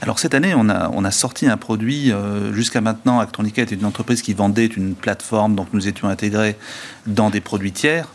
[0.00, 2.12] alors cette année, on a, on a sorti un produit,
[2.52, 6.56] jusqu'à maintenant, Actronica était une entreprise qui vendait une plateforme, donc nous étions intégrés
[7.06, 8.08] dans des produits tiers.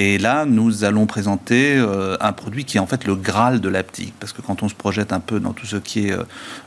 [0.00, 3.68] Et là, nous allons présenter euh, un produit qui est en fait le Graal de
[3.68, 4.14] l'aptique.
[4.20, 6.22] Parce que quand on se projette un peu dans tout ce qui est euh,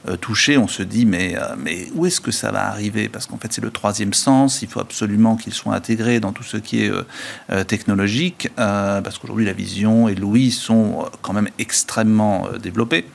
[0.09, 3.07] euh, touché, on se dit mais, mais où est-ce que ça va arriver?
[3.07, 4.61] Parce qu'en fait, c'est le troisième sens.
[4.61, 6.91] Il faut absolument qu'il soit intégré dans tout ce qui est
[7.67, 8.49] technologique.
[8.55, 13.05] parce qu'aujourd'hui, la vision et l'ouïe sont quand même extrêmement développés.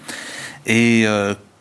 [0.66, 1.06] Et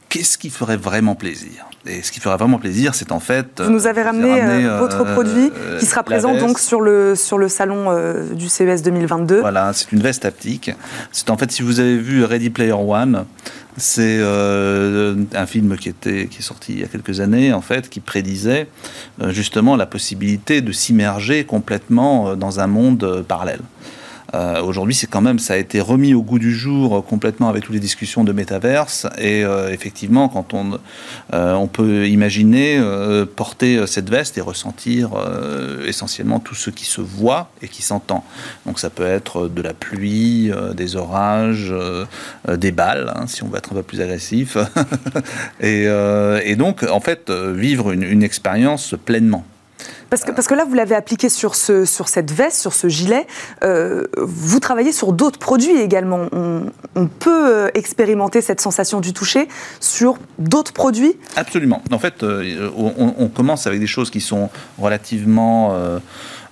[0.09, 1.65] qu'est-ce qui ferait vraiment plaisir?
[1.87, 3.61] Et ce qui ferait vraiment plaisir, c'est en fait.
[3.61, 7.37] Vous nous avez ramené, euh, votre euh, produit qui sera présent donc sur le, sur
[7.37, 9.41] le salon euh, du CES 2022.
[9.41, 10.71] Voilà, c'est une veste haptique.
[11.11, 13.25] C'est en fait, si vous avez vu Ready Player One,
[13.77, 17.89] c'est un film qui, était, qui est sorti il y a quelques années, en fait,
[17.89, 18.67] qui prédisait
[19.27, 23.59] justement la possibilité de s'immerger complètement dans un monde parallèle.
[24.33, 27.49] Euh, aujourd'hui, c'est quand même, ça a été remis au goût du jour euh, complètement
[27.49, 29.07] avec toutes les discussions de métaverse.
[29.17, 30.79] Et euh, effectivement, quand on,
[31.31, 32.81] on peut imaginer
[33.35, 35.11] porter cette veste et ressentir
[35.85, 38.23] essentiellement tout ce qui se voit et qui s'entend.
[38.65, 41.73] Donc ça peut être de la pluie, des orages,
[42.47, 44.57] des balles, hein, si on veut être un peu plus agressif.
[45.59, 49.45] et, donc, en fait, vivre une expérience pleinement.
[50.09, 52.87] Parce que, parce que là, vous l'avez appliqué sur, ce, sur cette veste, sur ce
[52.87, 53.27] gilet.
[53.63, 56.27] Euh, vous travaillez sur d'autres produits également.
[56.31, 59.47] On, peut euh, expérimenter cette sensation du toucher
[59.79, 61.17] sur d'autres produits?
[61.35, 61.81] Absolument.
[61.91, 65.75] En fait, euh, on, commence avec des choses qui sont relativement...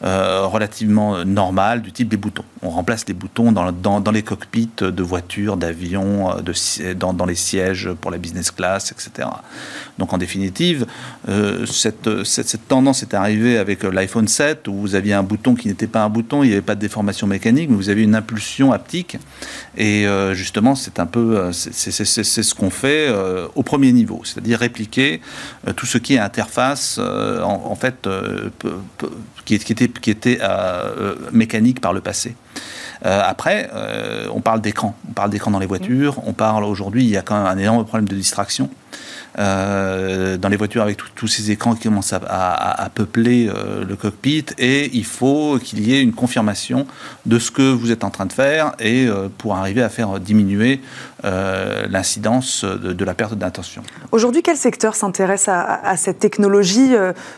[0.04, 2.44] relativement normal, du type des boutons.
[2.62, 8.10] On remplace les boutons dans, les cockpits de voitures, d'avions, euh, dans, les sièges pour
[8.10, 9.28] la business class, etc.
[10.00, 10.86] Donc en définitive,
[11.28, 15.88] euh, cette, tendance est arrivée avec l'iPhone 7 où vous aviez un bouton qui n'était
[15.88, 18.72] pas un bouton, il n'y avait pas de déformation mécanique, mais vous avez une impulsion
[18.72, 19.18] haptique.
[19.78, 23.14] Et justement, c'est un peu, c'est ce qu'on fait
[23.56, 25.22] au premier niveau, c'est-à-dire répliquer
[25.76, 28.08] tout ce qui est interface, en, fait,
[29.46, 30.40] qui, qui était qui étaient
[31.32, 32.36] mécaniques par le passé.
[33.04, 33.70] après,
[34.34, 34.96] on parle d'écran.
[35.10, 36.22] On parle d'écran dans les voitures.
[36.26, 38.70] On parle aujourd'hui, il y a quand même un énorme problème de distraction.
[39.40, 44.46] Euh, dans les voitures avec tous ces écrans qui commencent à, peupler euh, le cockpit
[44.60, 46.86] et il faut qu'il y ait une confirmation
[47.26, 50.20] de ce que vous êtes en train de faire et euh, pour arriver à faire
[50.20, 50.82] diminuer
[51.24, 53.82] l'incidence de, la perte d'attention.
[54.12, 56.92] Aujourd'hui, quel secteur s'intéresse à, cette technologie,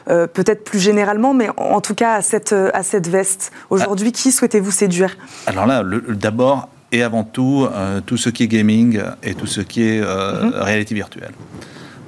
[0.07, 3.51] peut-être plus généralement, mais en tout cas à cette, à cette veste?
[3.69, 5.15] Aujourd'hui, qui souhaitez-vous séduire?
[5.45, 7.67] Alors là, d'abord et avant tout,
[8.07, 10.53] tout ce qui est gaming et tout ce qui est mhm.
[10.55, 11.33] réalité virtuelle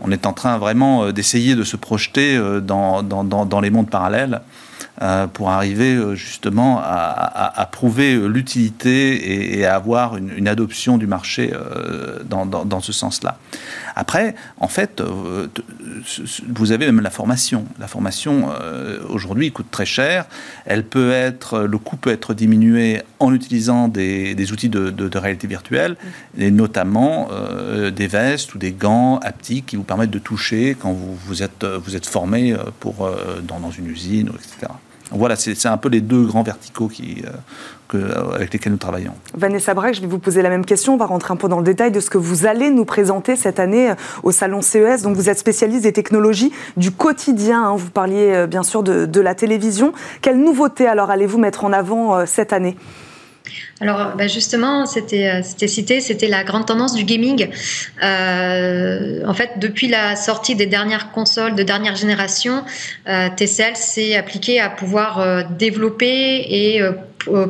[0.01, 3.89] on est en train vraiment euh, d'essayer de se projeter euh, dans, dans, les mondes
[3.89, 4.41] parallèles
[5.01, 11.51] euh, pour arriver justement à, prouver l'utilité et, à avoir une, adoption du marché
[12.25, 13.38] dans, ce sens-là.
[13.95, 15.03] Après, en fait,
[16.49, 17.65] vous avez même la formation.
[17.79, 18.49] La formation,
[19.10, 20.25] aujourd'hui, coûte très cher.
[20.65, 25.95] Elle peut être, le coût peut être diminué en utilisant des, outils de, réalité virtuelle,
[26.38, 27.29] et notamment
[27.91, 31.65] des vestes ou des gants haptiques qui vous permettent de toucher quand vous, vous êtes,
[31.65, 33.10] vous êtes formé pour,
[33.43, 34.71] dans, dans une usine, etc.
[35.11, 37.23] Voilà, c'est un peu les deux grands verticaux qui,
[37.87, 37.97] que,
[38.33, 39.13] avec lesquels nous travaillons.
[39.33, 40.93] Vanessa Braque, je vais vous poser la même question.
[40.93, 43.35] On va rentrer un peu dans le détail de ce que vous allez nous présenter
[43.35, 43.93] cette année
[44.23, 45.03] au salon CES.
[45.03, 47.63] Donc, vous êtes spécialiste des technologies du quotidien.
[47.63, 47.75] Hein.
[47.77, 49.93] Vous parliez bien sûr de, de, la télévision.
[50.21, 52.75] Quelles nouveautés alors allez-vous mettre en avant cette année?
[53.79, 57.49] Alors, bah, justement, c'était euh, c'était cité, c'était la grande tendance du gaming.
[58.03, 62.63] Euh, en fait, depuis la sortie des dernières consoles de dernière génération,
[63.07, 66.81] euh, TCL s'est appliqué à pouvoir euh, développer et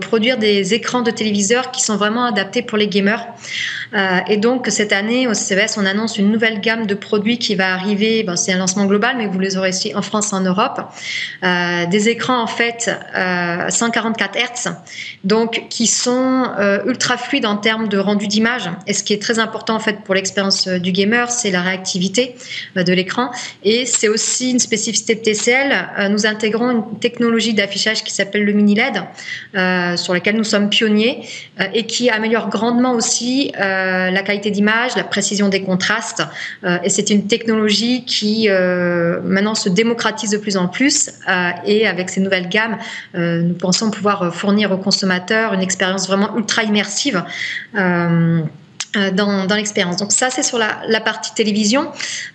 [0.02, 3.26] produire des écrans de téléviseurs qui sont vraiment adaptés pour les gamers.
[3.94, 7.56] Euh, et donc, cette année, au CES, on annonce une nouvelle gamme de produits qui
[7.56, 8.26] va arriver.
[8.36, 10.82] C'est un lancement global, mais vous les aurez aussi en France, en Europe.
[11.44, 14.74] Euh, des écrans, en fait, euh, 144 Hz,
[15.24, 18.70] donc qui sont euh, ultra fluides en termes de rendu d'image.
[18.88, 21.62] Et ce qui est très important, en fait, pour l'expérience euh, du gamer, c'est la
[21.62, 22.36] réactivité
[22.76, 23.32] de l'écran.
[23.64, 26.10] Et c'est aussi une spécificité de TCL.
[26.10, 29.02] nous intégrons une technologie d'affichage qui s'appelle le mini LED,
[29.98, 31.22] sur laquelle nous sommes pionniers
[31.74, 36.24] et qui améliore grandement aussi euh, la qualité d'image, la précision des contrastes.
[36.64, 41.10] Euh, et c'est une technologie qui euh, maintenant se démocratise de plus en plus.
[41.66, 42.78] et avec ces nouvelles gammes,
[43.14, 47.24] nous pensons pouvoir fournir aux consommateurs une expérience vraiment ultra immersive.
[48.98, 49.98] Euh, dans, l'expérience.
[49.98, 51.92] Donc ça, c'est sur la, partie télévision.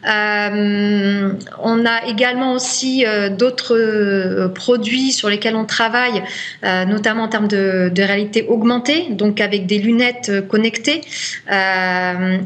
[0.09, 6.22] Euh, on a également aussi euh, d'autres produits sur lesquels on travaille,
[6.62, 11.03] notamment en termes de, de, réalité augmentée, donc avec des lunettes connectées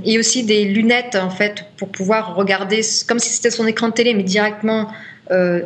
[0.04, 3.94] et aussi des lunettes en fait pour pouvoir regarder comme si c'était son écran de
[3.94, 4.88] télé, mais directement
[5.32, 5.62] euh,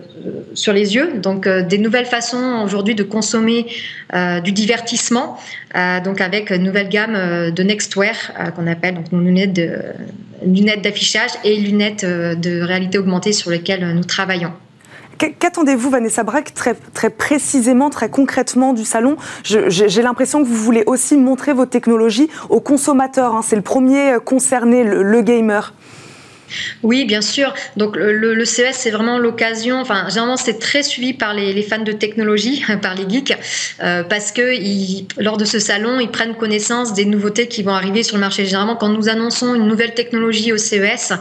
[0.55, 1.19] sur les yeux.
[1.19, 3.67] Donc, euh, des nouvelles façons aujourd'hui de consommer
[4.15, 5.39] euh, du divertissement.
[6.03, 8.15] donc, avec une nouvelle gamme de Nextwear
[8.57, 9.83] qu'on appelle donc nos lunettes de,
[10.45, 14.53] lunettes d'affichage et lunettes de réalité augmentée sur lesquelles nous travaillons.
[15.19, 19.17] Qu'attendez-vous, Vanessa Braque, très, très précisément, très concrètement du salon?
[19.45, 23.35] J'ai l'impression que vous voulez aussi montrer vos technologies aux consommateurs.
[23.35, 23.43] Hein.
[23.45, 25.75] C'est le premier concerné, le gamer.
[26.83, 27.55] Oui, bien sûr.
[27.77, 29.81] Donc le, CES, c'est vraiment l'occasion.
[29.81, 33.37] Enfin, généralement, c'est très suivi par les, fans de technologie, par les geeks,
[33.83, 38.03] euh, parce que lors de ce salon, ils prennent connaissance des nouveautés qui vont arriver
[38.03, 38.45] sur le marché.
[38.45, 41.13] Généralement, quand nous annonçons une nouvelle technologie au CES,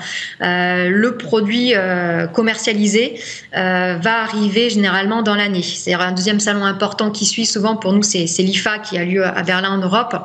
[0.41, 3.19] euh, le produit euh, commercialisé
[3.53, 5.63] va arriver généralement dans l'année.
[5.63, 9.25] C'est un deuxième salon important qui suit souvent pour nous, c'est l'IFA qui a lieu
[9.25, 10.15] à Berlin en Europe.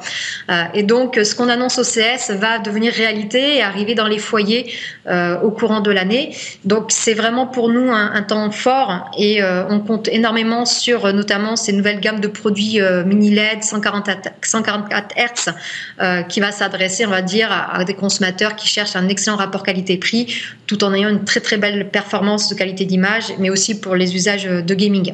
[0.74, 4.72] et donc, ce qu'on annonce au CES va devenir réalité et arriver dans les foyers
[5.06, 6.34] euh, au courant de l'année.
[6.64, 11.12] Donc c'est vraiment pour nous un, temps fort et euh, on compte énormément sur euh,
[11.12, 17.10] notamment ces nouvelles gammes de produits mini LED 144, 144 Hz qui va s'adresser, on
[17.10, 21.24] va dire, à, des consommateurs qui cherchent un excellent rapport qualité-prix tout en ayant une
[21.24, 25.12] très très belle performance de qualité d'image, mais aussi pour les usages de gaming.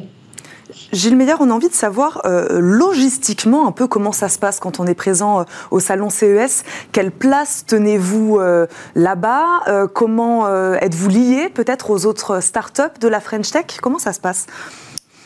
[0.91, 4.59] Gilles Meillard, on a envie de savoir euh, logistiquement un peu comment ça se passe
[4.59, 6.63] quand on est présent euh, au salon CES.
[6.91, 9.87] Quelle place tenez-vous euh, là-bas?
[9.93, 13.65] Comment êtes-vous lié peut-être aux autres startups de la French Tech?
[13.81, 14.47] Comment ça se passe?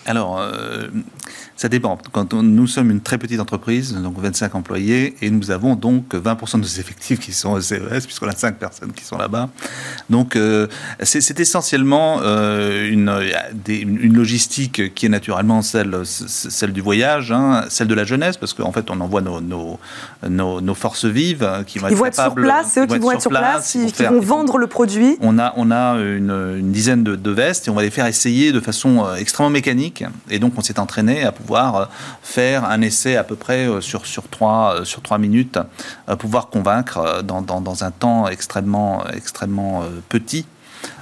[0.05, 0.39] Alors,
[1.57, 1.97] Ça dépend.
[2.11, 6.55] Quand nous sommes une très petite entreprise, donc 25 employés, et nous avons donc 20%
[6.55, 9.49] de nos effectifs qui sont au CES, puisqu'on a 5 personnes qui sont là-bas.
[10.09, 10.67] Donc euh,
[11.01, 13.09] c'est essentiellement euh, une,
[13.69, 18.53] une, logistique qui est naturellement celle, celle du voyage, hein, celle de la jeunesse, parce
[18.53, 19.79] qu'en fait on envoie nos, nos,
[20.61, 22.97] nos, forces vives hein, qui vont ils être vont être sur place, c'est eux qui
[22.97, 25.15] vont être sur place, qui vont vendre le produit.
[25.21, 28.07] On a, on a une, une dizaine de, de, vestes et on va les faire
[28.07, 30.03] essayer de façon euh, extrêmement mécanique.
[30.29, 31.44] Et donc on s'est entraîné à pouvoir
[32.21, 35.59] faire un essai à peu près sur, sur, trois, sur trois minutes,
[36.19, 40.45] pouvoir convaincre dans, dans, dans un temps extrêmement, extrêmement petit.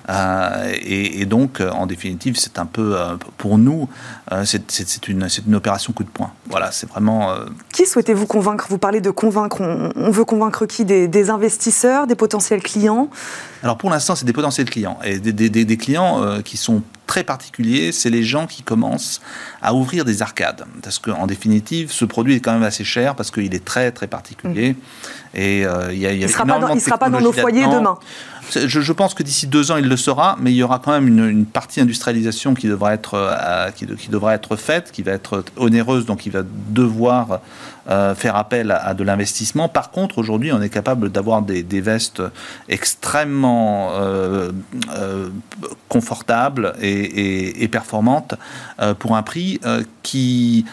[0.10, 3.88] Euh, et, donc, en définitive, c'est un peu, euh, pour nous,
[4.32, 6.32] euh, c'est une, une, opération coup de poing.
[6.50, 7.34] Voilà, c'est vraiment.
[7.72, 8.68] Qui souhaitez-vous convaincre?
[8.70, 9.62] Vous parlez de convaincre.
[9.62, 10.86] On, veut convaincre qui?
[10.86, 13.10] Des, investisseurs, des potentiels clients?
[13.64, 15.00] Alors, pour l'instant, c'est des potentiels clients.
[15.04, 19.22] Et des, des, des clients qui sont très particuliers, c'est les gens qui commencent
[19.62, 20.66] à ouvrir des arcades.
[20.82, 24.08] Parce qu'en définitive, ce produit est quand même assez cher parce qu'il est très, très
[24.08, 24.72] particulier.
[24.72, 25.38] Mmh.
[25.38, 28.00] Et il y a, il ne sera, pas sera pas dans nos foyers demain.
[28.52, 31.08] Je, pense que d'ici deux ans, il le sera, mais il y aura quand même
[31.08, 35.46] une, partie industrialisation qui devra être, euh, qui, qui, devra être faite, qui va être
[35.56, 37.42] onéreuse, donc il va devoir
[37.90, 39.68] euh, faire appel à, de l'investissement.
[39.68, 42.24] Par contre, aujourd'hui, on est capable d'avoir des, vestes
[42.70, 44.54] extrêmement euh,
[44.98, 45.28] euh,
[45.90, 48.36] confortables et, performantes
[49.00, 49.60] pour un prix
[50.04, 50.66] qui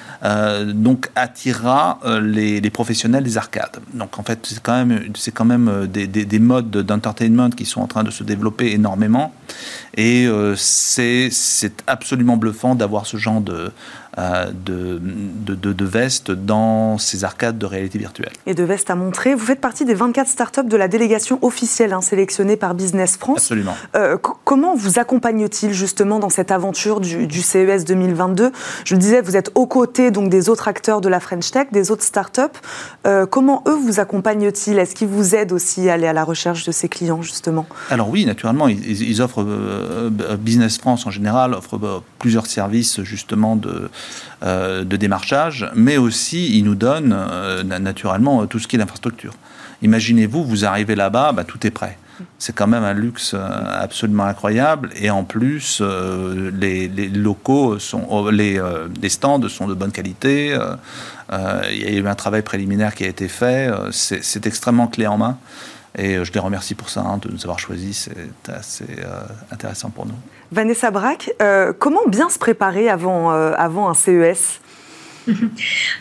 [0.66, 3.78] donc attirera les, professionnels des arcades.
[3.94, 7.80] Donc en fait, c'est quand même, c'est quand même des, des modes d'entertainment qui sont
[7.80, 9.32] en train de se développer énormément.
[9.96, 11.30] Et c'est
[11.86, 13.72] absolument bluffant d'avoir ce genre de,
[14.18, 18.32] euh, de, de, de, vestes dans ces arcades de réalité virtuelle.
[18.44, 19.36] Et de vestes à montrer.
[19.36, 23.38] Vous faites partie des 24 startups de la délégation officielle hein, sélectionnée par Business France.
[23.38, 23.76] Absolument.
[23.94, 28.50] Euh, comment vous accompagne-t-il justement dans cette aventure du, du, CES 2022
[28.84, 31.68] Je le disais, vous êtes aux côtés donc, des autres acteurs de la French Tech,
[31.70, 32.42] des autres startups.
[33.06, 34.76] Euh, comment eux vous accompagnent-ils?
[34.76, 37.64] Est-ce qu'ils vous aident aussi à aller à la recherche de ces clients justement?
[37.90, 39.44] Alors oui, naturellement, ils, ils offrent,
[40.38, 43.90] Business France en général offre plusieurs services justement de
[44.42, 49.34] euh, de démarchage, mais aussi il nous donne euh, naturellement tout ce qui est l'infrastructure.
[49.82, 51.98] Imaginez-vous, vous arrivez là-bas, bah, tout est prêt.
[52.38, 53.38] C'est quand même un luxe euh,
[53.82, 54.88] absolument incroyable.
[54.96, 55.82] Et en plus,
[56.58, 58.58] les, locaux sont, les,
[59.10, 60.58] stands sont de bonne qualité.
[61.70, 63.70] il y a eu un travail préliminaire qui a été fait.
[63.90, 65.36] C'est extrêmement clé en main.
[65.98, 68.08] Et je les remercie pour ça, hein, de nous avoir choisis.
[68.08, 68.86] C'est assez
[69.50, 70.14] intéressant pour nous.
[70.52, 74.60] Vanessa Braque, euh, comment bien se préparer avant, euh, avant un CES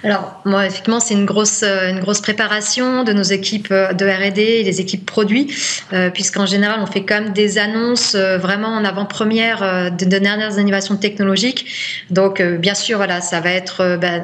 [0.04, 4.06] Alors, moi, effectivement, c'est une grosse, euh, une grosse préparation de nos équipes euh, de
[4.06, 5.54] R&D et des équipes produits,
[5.94, 10.98] euh, puisqu'en général, on fait quand même des annonces vraiment en avant-première de, dernières innovations
[10.98, 11.66] technologiques.
[12.10, 14.24] Donc, bien sûr, voilà, ça va être ben,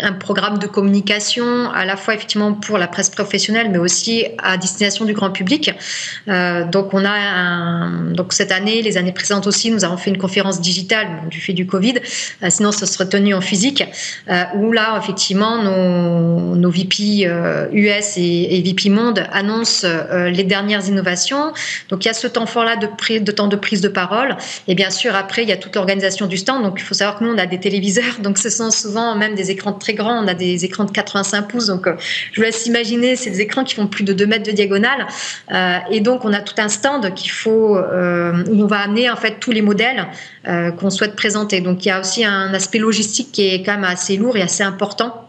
[0.00, 4.56] un programme de communication à la fois effectivement pour la presse professionnelle, mais aussi à
[4.56, 5.72] destination du grand public.
[6.26, 10.60] donc, on a donc cette année, les années précédentes aussi, nous avons fait une conférence
[10.60, 11.94] digitale du fait du Covid.
[12.48, 13.84] sinon, ce serait tenu en physique
[14.54, 17.68] où là, effectivement, nos, nos VP US euh,
[18.16, 21.52] et, VP Monde annoncent euh, les dernières innovations.
[21.88, 24.36] Donc, il y a ce temps fort-là de, de temps de prise de parole.
[24.68, 26.62] Et bien sûr, après, il y a toute l'organisation du stand.
[26.62, 28.18] Donc, il faut savoir que nous, on a des téléviseurs.
[28.20, 30.22] Donc, ce sont souvent même des écrans très grands.
[30.22, 31.66] On a des écrans de 85 pouces.
[31.66, 31.94] Donc, euh,
[32.32, 35.06] je vous laisse imaginer, c'est des écrans qui font plus de 2 mètres de diagonale.
[35.90, 39.36] et donc, on a tout un stand qu'il faut, où on va amener, en fait,
[39.40, 40.06] tous les modèles
[40.78, 41.60] qu'on souhaite présenter.
[41.60, 44.42] Donc, il y a aussi un aspect logistique qui est quand même assez lourd et
[44.42, 45.26] assez important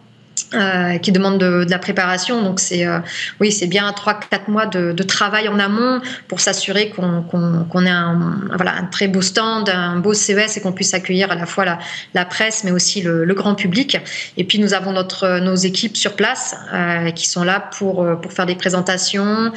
[0.53, 2.41] euh, qui demande de, la préparation.
[2.41, 2.99] Donc c'est euh,
[3.41, 8.75] oui, c'est bien 3-4 mois de, travail en amont pour s'assurer qu'on ait un, voilà,
[8.75, 11.79] un très beau stand, un beau CES et qu'on puisse accueillir à la fois la,
[12.13, 13.97] la presse mais aussi le, grand public.
[14.37, 18.31] Et puis nous avons notre, nos équipes sur place euh, qui sont là pour, pour
[18.31, 19.51] faire des présentations,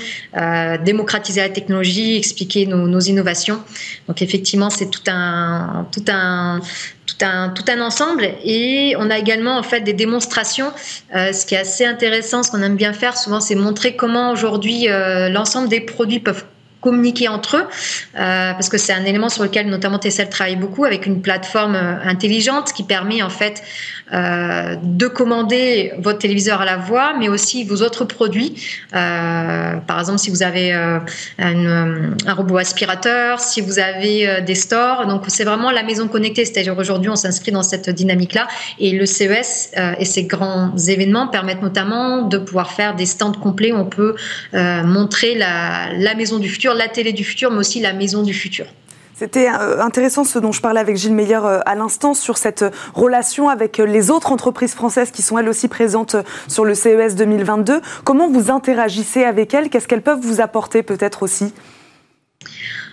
[0.85, 3.63] démocratiser la technologie, expliquer nos, nos innovations.
[4.09, 6.61] Donc effectivement, c'est tout un, tout un
[7.11, 8.29] tout un, tout un ensemble.
[8.45, 10.73] Et on a également en fait des démonstrations.
[11.15, 14.31] Euh, ce qui est assez intéressant, ce qu'on aime bien faire souvent, c'est montrer comment
[14.31, 16.45] aujourd'hui euh, l'ensemble des produits peuvent
[16.81, 17.67] communiquer entre eux,
[18.19, 21.77] euh, parce que c'est un élément sur lequel notamment Tessel travaille beaucoup avec une plateforme
[21.77, 23.63] euh, intelligente qui permet en fait
[24.13, 28.55] euh, de commander votre téléviseur à la voix, mais aussi vos autres produits.
[28.91, 35.45] Par exemple, si vous avez un, robot aspirateur, si vous avez des stores, donc c'est
[35.45, 36.45] vraiment la maison connectée.
[36.45, 41.63] C'est-à-dire aujourd'hui, on s'inscrit dans cette dynamique-là, et le CES et ces grands événements permettent
[41.63, 44.17] notamment de pouvoir faire des stands complets où on peut
[44.53, 48.35] montrer la, la maison du futur la télé du futur, mais aussi la maison du
[48.35, 48.67] futur.
[49.15, 53.77] C'était intéressant ce dont je parlais avec Gilles Meyer à l'instant sur cette relation avec
[53.77, 56.17] les autres entreprises françaises qui sont elles aussi présentes
[56.49, 57.83] sur le CES 2022.
[58.03, 59.69] Comment vous interagissez avec elles?
[59.69, 61.53] Qu'est-ce qu'elles peuvent vous apporter peut-être aussi?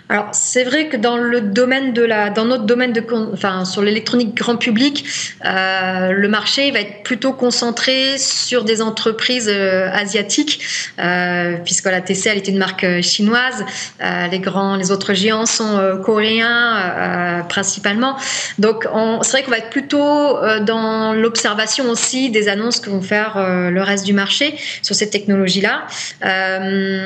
[0.10, 3.82] Alors c'est vrai que dans le domaine de la, dans notre domaine de, enfin sur
[3.82, 5.06] l'électronique grand public,
[5.46, 10.63] euh, le marché va être plutôt concentré sur des entreprises euh, asiatiques,
[11.00, 13.65] euh, puisque la TCL est une marque euh, chinoise,
[14.02, 18.17] euh, les grands, les autres géants sont coréens principalement.
[18.60, 18.88] Donc
[19.21, 23.81] c'est vrai qu'on va être plutôt dans l'observation aussi des annonces que vont faire le
[23.81, 25.86] reste du marché sur ces technologies-là.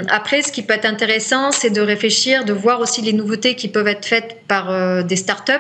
[0.09, 3.55] après, ce qui peut être intéressant, c'est de réfléchir, de voir aussi aussi les nouveautés
[3.55, 5.53] qui peuvent être faites par euh, des startups,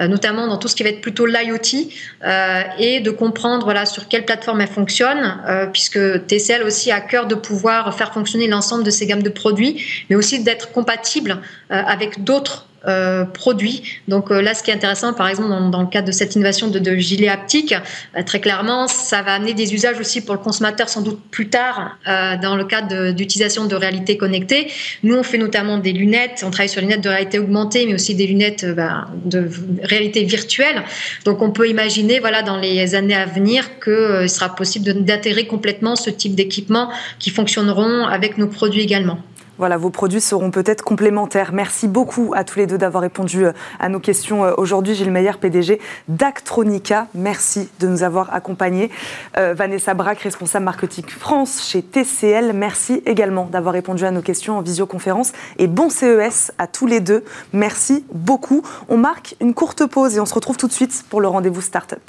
[0.00, 1.88] euh, notamment dans tout ce qui va être plutôt l'IoT,
[2.24, 5.38] euh, et de comprendre voilà, sur quelle plateforme elle fonctionne,
[5.72, 10.04] puisque TCL aussi a cœur de pouvoir faire fonctionner l'ensemble de ces gammes de produits,
[10.10, 14.00] mais aussi d'être compatible avec d'autres euh, produits.
[14.08, 16.66] Donc euh, là, ce qui est intéressant, par exemple, dans, le cadre de cette innovation
[16.66, 17.76] de, de gilet haptique,
[18.16, 21.48] euh, très clairement, ça va amener des usages aussi pour le consommateur sans doute plus
[21.48, 24.66] tard dans le cadre d'utilisation de, réalité connectée.
[25.04, 27.94] Nous, on fait notamment des lunettes, on travaille sur les lunettes de réalité augmentée, mais
[27.94, 29.48] aussi des lunettes bah, de
[29.84, 30.82] réalité virtuelle.
[31.24, 35.94] Donc on peut imaginer, voilà, dans les années à venir, qu'il sera possible d'intégrer complètement
[35.94, 39.18] ce type d'équipements qui fonctionneront avec nos produits également.
[39.58, 41.52] Voilà, vos produits seront peut-être complémentaires.
[41.52, 44.94] Merci beaucoup à tous les deux d'avoir répondu euh, à nos questions euh, aujourd'hui.
[44.94, 45.78] Gilles Meyer, PDG
[46.08, 48.90] d'Actronica, merci de nous avoir accompagnés.
[49.36, 54.56] Euh, Vanessa Braque, responsable marketing France chez TCL, merci également d'avoir répondu à nos questions
[54.56, 55.32] en visioconférence.
[55.58, 57.22] Et bon CES à tous les deux.
[57.52, 58.62] Merci beaucoup.
[58.88, 61.60] On marque une courte pause et on se retrouve tout de suite pour le rendez-vous
[61.60, 62.00] Startup.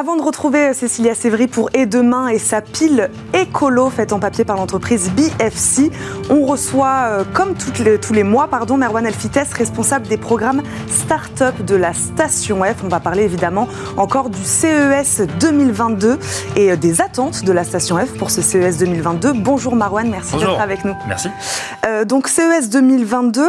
[0.00, 4.46] Avant de retrouver Cécilia Sévry pour Et demain et sa pile écolo faite en papier
[4.46, 5.90] par l'entreprise BFC,
[6.30, 7.52] on reçoit, euh, comme
[7.84, 12.82] les, tous les mois, pardon, Merwan Elfites, responsable des programmes Start-up de la Station F.
[12.82, 16.18] On va parler évidemment encore du CES 2022
[16.56, 19.34] et euh, des attentes de la Station F pour ce CES 2022.
[19.34, 20.94] Bonjour Marwan, merci d'être avec nous.
[21.08, 21.28] Merci.
[21.84, 23.42] Euh, donc CES 2022,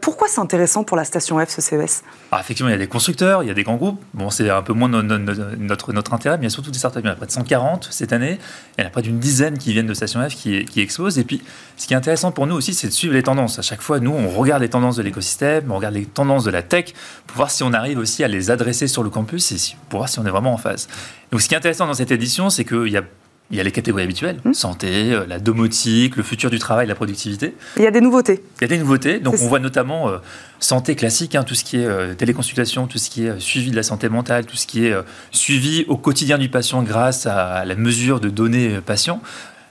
[0.00, 2.86] pourquoi c'est intéressant pour la Station F ce CES ah, Effectivement, il y a des
[2.86, 4.00] constructeurs, il y a des grands groupes.
[4.14, 7.00] Bon, c'est un peu moins notre notre, intérêt, mais il y a startups.
[7.00, 8.38] Il y en a près de 140 cette année.
[8.76, 11.18] Il y en a près d'une dizaine qui viennent de Station F qui, qui explosent.
[11.18, 11.42] Et puis,
[11.76, 13.58] ce qui est intéressant pour nous aussi, c'est de suivre les tendances.
[13.58, 16.50] À chaque fois, nous, on regarde les tendances de l'écosystème, on regarde les tendances de
[16.50, 16.92] la tech
[17.26, 20.08] pour voir si on arrive aussi à les adresser sur le campus et pour voir
[20.08, 20.88] si on est vraiment en phase.
[21.32, 23.02] Donc, ce qui est intéressant dans cette édition, c'est qu'il y a
[23.50, 24.52] il y a les catégories habituelles, mmh.
[24.52, 27.54] santé, euh, la domotique, le futur du travail, la productivité.
[27.76, 28.42] Il y a des nouveautés.
[28.58, 29.18] Il y a des nouveautés.
[29.18, 30.18] Donc on voit notamment euh,
[30.60, 33.76] santé classique, hein, tout ce qui est euh, téléconsultation, tout ce qui est suivi de
[33.76, 34.94] la santé mentale, tout ce qui est
[35.32, 39.20] suivi au quotidien du patient grâce à la mesure de données patients.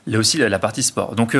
[0.07, 1.15] Là aussi, la, la partie sport.
[1.15, 1.37] Donc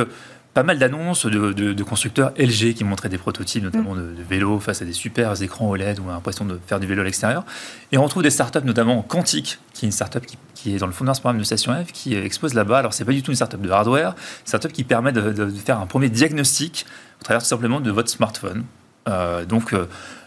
[0.54, 4.84] pas mal d'annonces de, constructeurs LG qui montraient des prototypes, notamment de, vélos face à
[4.84, 7.44] des super écrans OLED ou l'impression de faire du vélo à l'extérieur.
[7.92, 10.24] Et on retrouve des startups, notamment Quantique, qui est une startup
[10.54, 12.78] qui, est dans le fond de ce programme de Station F, qui expose là-bas.
[12.78, 15.78] Alors, c'est pas du tout une startup de hardware, une startup qui permet de, faire
[15.78, 16.86] un premier diagnostic
[17.20, 18.64] au travers tout simplement de votre smartphone.
[19.08, 19.86] Euh, donc, euh,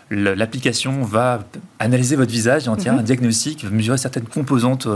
[0.09, 1.43] l'application va
[1.79, 3.01] analyser votre visage et en tirer mhm.
[3.01, 4.87] un diagnostic, mesurer certaines composantes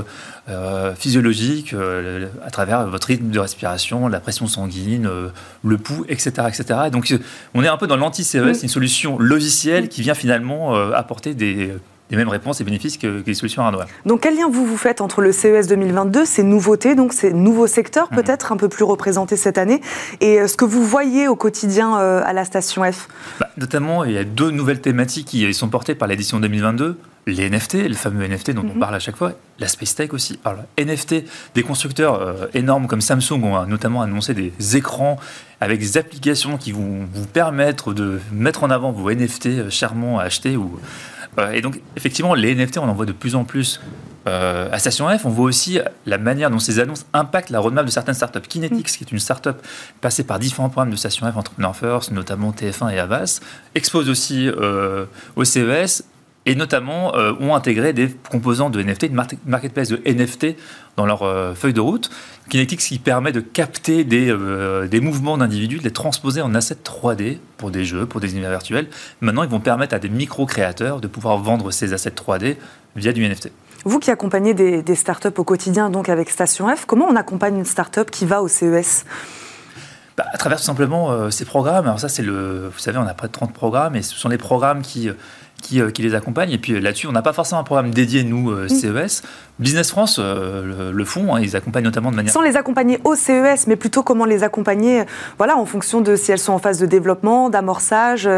[0.49, 5.29] euh, physiologiques euh, à travers votre rythme de respiration, la pression sanguine, euh,
[5.63, 6.79] le pouls, etc., etc.
[6.87, 7.13] Et donc,
[7.53, 8.53] on est un peu dans l'anti-CES, mhm.
[8.63, 11.73] une solution logicielle qui vient finalement apporter des
[12.09, 13.87] les mêmes réponses et bénéfices que, les solutions hardware.
[14.05, 17.67] Donc quel lien vous vous faites entre le CES 2022, ces nouveautés, donc ces nouveaux
[17.67, 18.21] secteurs mhm.
[18.21, 19.81] peut-être un peu plus représentés cette année,
[20.21, 23.07] et euh, ce que vous voyez au quotidien euh, à la station F?
[23.39, 26.97] Bah, Notamment, il y a deux nouvelles thématiques qui sont portées par l'édition 2022
[27.27, 28.79] les NFT, le fameux NFT dont on mhm.
[28.79, 30.39] parle à chaque fois, la Space Tech aussi.
[30.45, 35.17] Alors, NFT, des constructeurs euh, énormes comme Samsung ont notamment annoncé des écrans
[35.59, 40.23] avec des applications qui vont vous permettre de mettre en avant vos NFT charmants à
[40.23, 40.79] acheter ou
[41.39, 43.79] euh, et donc, effectivement, les NFT, on en voit de plus en plus
[44.27, 47.85] euh, à Station F, on voit aussi la manière dont ces annonces impactent la roadmap
[47.85, 48.41] de certaines startups.
[48.41, 49.55] Kinetics, qui est une startup
[50.01, 53.39] passée par différents programmes de Station F, Entrepreneur First, notamment TF1 et Avas,
[53.75, 56.03] expose aussi euh, au CES
[56.47, 60.55] et notamment euh, ont intégré des composants de NFT, une marketplace de NFT
[60.95, 62.09] dans leur euh, feuille de route.
[62.49, 66.77] Kinetics qui permet de capter des, euh, des mouvements d'individus, de les transposer en assets
[66.85, 68.87] 3D pour des jeux, pour des univers virtuels.
[69.19, 72.55] Maintenant, ils vont permettre à des micro-créateurs de pouvoir vendre ces assets 3D
[72.95, 73.51] via du NFT.
[73.83, 77.57] Vous qui accompagnez des, des startups au quotidien, donc avec Station F, comment on accompagne
[77.57, 79.05] une startup qui va au CES
[80.15, 81.85] bah, à travers tout simplement ces programmes.
[81.85, 84.29] Alors ça, c'est le, vous savez, on a près de 30 programmes et ce sont
[84.29, 85.11] les programmes qui
[85.61, 86.51] qui, qui les accompagnent.
[86.51, 88.69] Et puis là-dessus, on n'a pas forcément un programme dédié, nous, mm.
[88.69, 89.23] CES.
[89.59, 91.41] Business France le, font, hein.
[91.41, 92.31] ils accompagnent notamment de manière...
[92.31, 95.03] Sans les accompagner au CES, mais plutôt comment les accompagner
[95.37, 98.29] voilà, en fonction de si elles sont en phase de développement, d'amorçage.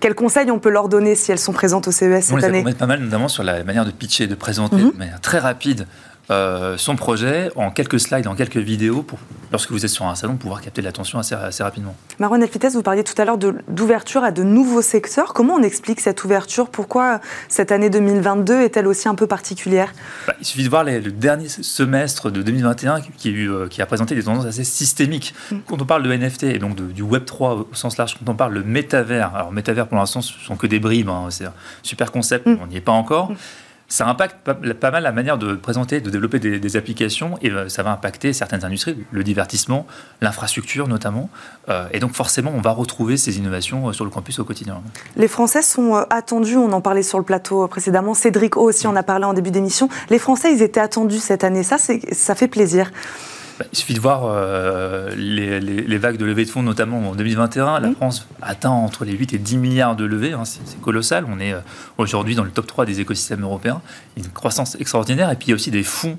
[0.00, 2.68] quels conseils on peut leur donner si elles sont présentes au CES cette année On
[2.68, 4.92] les pas mal, notamment sur la manière de pitcher, de présenter mm-hmm.
[4.92, 5.86] de manière très rapide
[6.30, 9.18] euh, son projet en quelques slides, en quelques vidéos, pour,
[9.50, 11.96] lorsque vous êtes sur un salon, pouvoir capter l'attention assez, assez rapidement.
[12.18, 15.32] Marwan Elfites, vous parliez tout à l'heure d'ouverture à de nouveaux secteurs.
[15.32, 16.68] Comment on explique cette ouverture?
[16.68, 19.92] Pourquoi cette année 2022 est-elle aussi un peu particulière?
[20.26, 24.14] Bah, Il suffit de voir le dernier semestre de 2021 qui, euh, qui, a présenté
[24.14, 25.34] des tendances assez systémiques.
[25.50, 25.56] Mm.
[25.66, 28.36] Quand on parle de NFT et donc du Web 3 au sens large, quand on
[28.36, 31.54] parle de métavers, alors métavers pour l'instant ce sont que des bribes, hein, c'est un
[31.82, 32.58] super concept, mm.
[32.62, 33.30] on n'y est pas encore.
[33.30, 33.36] Mm
[33.88, 37.82] ça impacte pas, mal la manière de présenter, de développer des, applications et euh, ça
[37.82, 39.86] va impacter certaines industries, le divertissement,
[40.20, 41.30] l'infrastructure notamment.
[41.70, 44.82] Euh, et donc forcément, on va retrouver ces innovations euh, sur le campus au quotidien.
[45.16, 48.94] Les Français sont attendus, on en parlait sur le plateau précédemment, Cédric O aussi en
[48.94, 49.88] a parlé en début d'émission.
[50.10, 52.90] Les Français, ils étaient attendus cette année, ça, ça fait plaisir.
[53.58, 57.80] Bah, il suffit de voir euh, les, vagues de levée de fonds, notamment en 2021.
[57.80, 60.32] La France atteint entre les 8 et 10 milliards de levées.
[60.32, 61.26] Hein, c'est colossal.
[61.28, 61.60] On est euh,
[61.98, 63.82] aujourd'hui dans le top 3 des écosystèmes européens.
[64.16, 65.30] Une croissance extraordinaire.
[65.30, 66.16] Et puis il y a aussi des fonds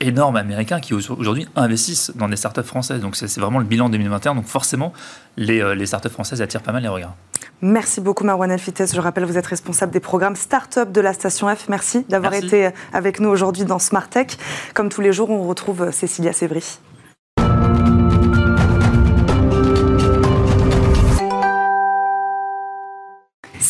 [0.00, 3.00] énormes américains qui aujourd'hui investissent dans des startups françaises.
[3.00, 4.34] Donc c'est vraiment le bilan 2021.
[4.34, 4.92] Donc forcément,
[5.36, 7.14] les, euh, les startups françaises attirent pas mal les regards.
[7.62, 8.94] Merci beaucoup Marwan Elfites.
[8.94, 11.68] Je rappelle, vous êtes responsable des programmes Startup de la Station F.
[11.68, 14.38] Merci d'avoir été avec nous aujourd'hui dans Smart Tech.
[14.72, 16.78] Comme tous les jours, on retrouve Cécilia Sévry.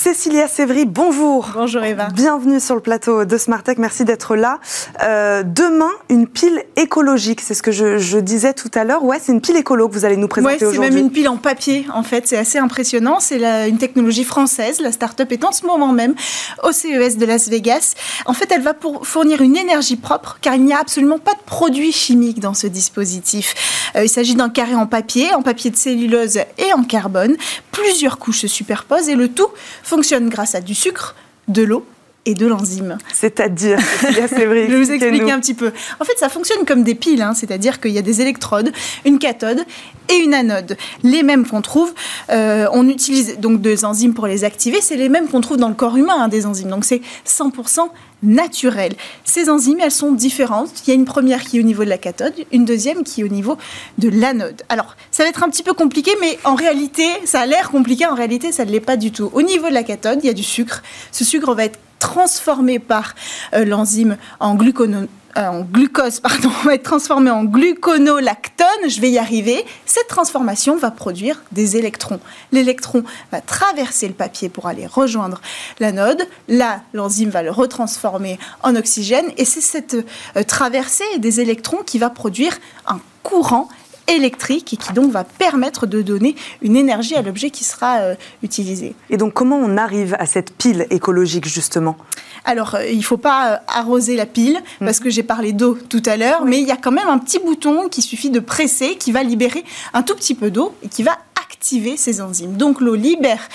[0.02, 1.50] Cécilia Sévry, bonjour.
[1.52, 2.08] Bonjour Eva.
[2.08, 4.58] Bienvenue sur le plateau de Smartech, merci d'être là.
[5.02, 9.04] Euh, demain, une pile écologique, c'est ce que je, disais tout à l'heure.
[9.04, 10.80] Ouais, c'est une pile écolo que vous allez nous présenter aujourd'hui.
[10.82, 13.20] c'est même une pile en papier, en fait, c'est assez impressionnant.
[13.20, 16.14] C'est une technologie française, la start-up est en ce moment même
[16.62, 17.92] au CES de Las Vegas.
[18.24, 21.34] En fait, elle va pour fournir une énergie propre, car il n'y a absolument pas
[21.34, 23.90] de produits chimiques dans ce dispositif.
[23.96, 27.36] Euh, il s'agit d'un carré en papier, en papier de cellulose et en carbone.
[27.70, 29.48] Plusieurs couches se superposent et le tout
[29.90, 31.16] fonctionne grâce à du sucre,
[31.48, 31.84] de l'eau
[32.26, 32.98] et de l'enzyme.
[33.12, 34.66] C'est-à-dire, c'est vrai.
[34.66, 35.72] Je vais vous expliquer un petit peu.
[36.00, 38.72] En fait, ça fonctionne comme des piles, hein, c'est-à-dire qu'il y a des électrodes,
[39.04, 39.64] une cathode
[40.10, 40.76] et une anode.
[41.02, 41.92] Les mêmes qu'on trouve,
[42.30, 45.68] euh, on utilise donc des enzymes pour les activer, c'est les mêmes qu'on trouve dans
[45.68, 46.68] le corps humain, hein, des enzymes.
[46.68, 47.88] Donc c'est 100%
[48.22, 48.94] naturel.
[49.24, 50.70] Ces enzymes, elles sont différentes.
[50.86, 53.22] Il y a une première qui est au niveau de la cathode, une deuxième qui
[53.22, 53.56] est au niveau
[53.98, 54.62] de l'anode.
[54.68, 58.06] Alors, ça va être un petit peu compliqué, mais en réalité, ça a l'air compliqué,
[58.06, 59.30] en réalité, ça ne l'est pas du tout.
[59.32, 60.82] Au niveau de la cathode, il y a du sucre.
[61.12, 63.14] Ce sucre va être transformé par
[63.54, 69.18] euh, l'enzyme en, euh, en glucose, pardon, va être transformé en gluconolactone, je vais y
[69.18, 69.64] arriver.
[69.86, 72.18] Cette transformation va produire des électrons.
[72.50, 75.40] L'électron va traverser le papier pour aller rejoindre
[75.78, 76.26] l'anode.
[76.48, 79.94] Là, l'enzyme va le retransformer en oxygène et c'est cette
[80.36, 83.68] euh, traversée des électrons qui va produire un courant
[84.10, 88.14] électrique et qui donc va permettre de donner une énergie à l'objet qui sera euh,
[88.42, 88.94] utilisé.
[89.08, 91.96] Et donc comment on arrive à cette pile écologique justement?
[92.44, 94.84] Alors, euh, il ne faut pas euh, arroser la pile, mm.
[94.84, 97.18] parce que j'ai parlé d'eau tout à l'heure, mais il y a quand même un
[97.18, 100.88] petit bouton qui suffit de presser, qui va libérer un tout petit peu d'eau et
[100.88, 102.56] qui va activer ces enzymes.
[102.56, 103.48] Donc l'eau libère,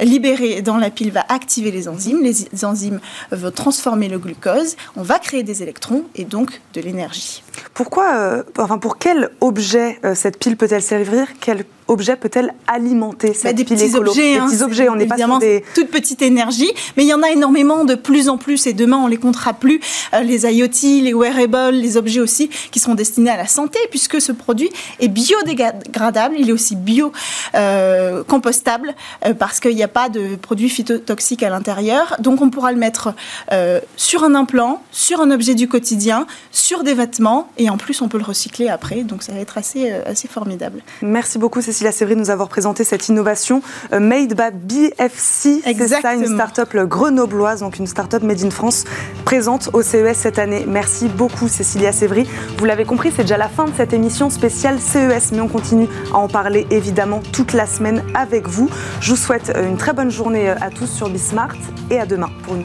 [0.00, 2.22] libérée dans la pile va activer les enzymes.
[2.22, 3.00] Les enzymes
[3.32, 4.76] vont transformer le glucose.
[4.96, 7.42] On va créer des électrons et donc de l'énergie.
[7.74, 11.26] Pourquoi, euh, enfin pour quel objet euh, cette pile peut-elle servir?
[11.40, 14.96] Quel objet peut-elle alimenter cette bah, des pile petits objets, Des petits hein, objets, on
[14.96, 15.64] n'est pas sur des...
[15.74, 18.98] toute petite énergie, mais il y en a énormément de plus en plus et demain
[18.98, 19.80] on les comptera plus.
[20.12, 24.20] Euh, les IoT, les wearables, les objets aussi qui sont destinés à la santé puisque
[24.20, 27.12] ce produit est biodégradable, il est aussi bio
[28.28, 28.94] compostable
[29.38, 32.16] parce qu'il n'y a pas de produits phytotoxiques à l'intérieur.
[32.20, 33.14] Donc on pourra le mettre
[33.96, 38.08] sur un implant, sur un objet du quotidien, sur des vêtements et en plus on
[38.08, 40.82] peut le recycler après, donc ça va être assez, euh, assez formidable.
[41.02, 45.88] Merci beaucoup Cécilia Sévry de nous avoir présenté cette innovation euh, made by BFC, c'est
[45.88, 48.84] ça une start-up grenobloise, donc une start-up made in France
[49.24, 50.64] présente au CES cette année.
[50.66, 52.26] Merci beaucoup Cécilia Sévry.
[52.58, 55.88] Vous l'avez compris, c'est déjà la fin de cette émission spéciale CES, mais on continue
[56.12, 58.70] à en parler évidemment toute la semaine avec vous.
[59.00, 61.56] Je vous souhaite euh, une très bonne journée à tous sur Bismart
[61.90, 62.64] et à demain pour une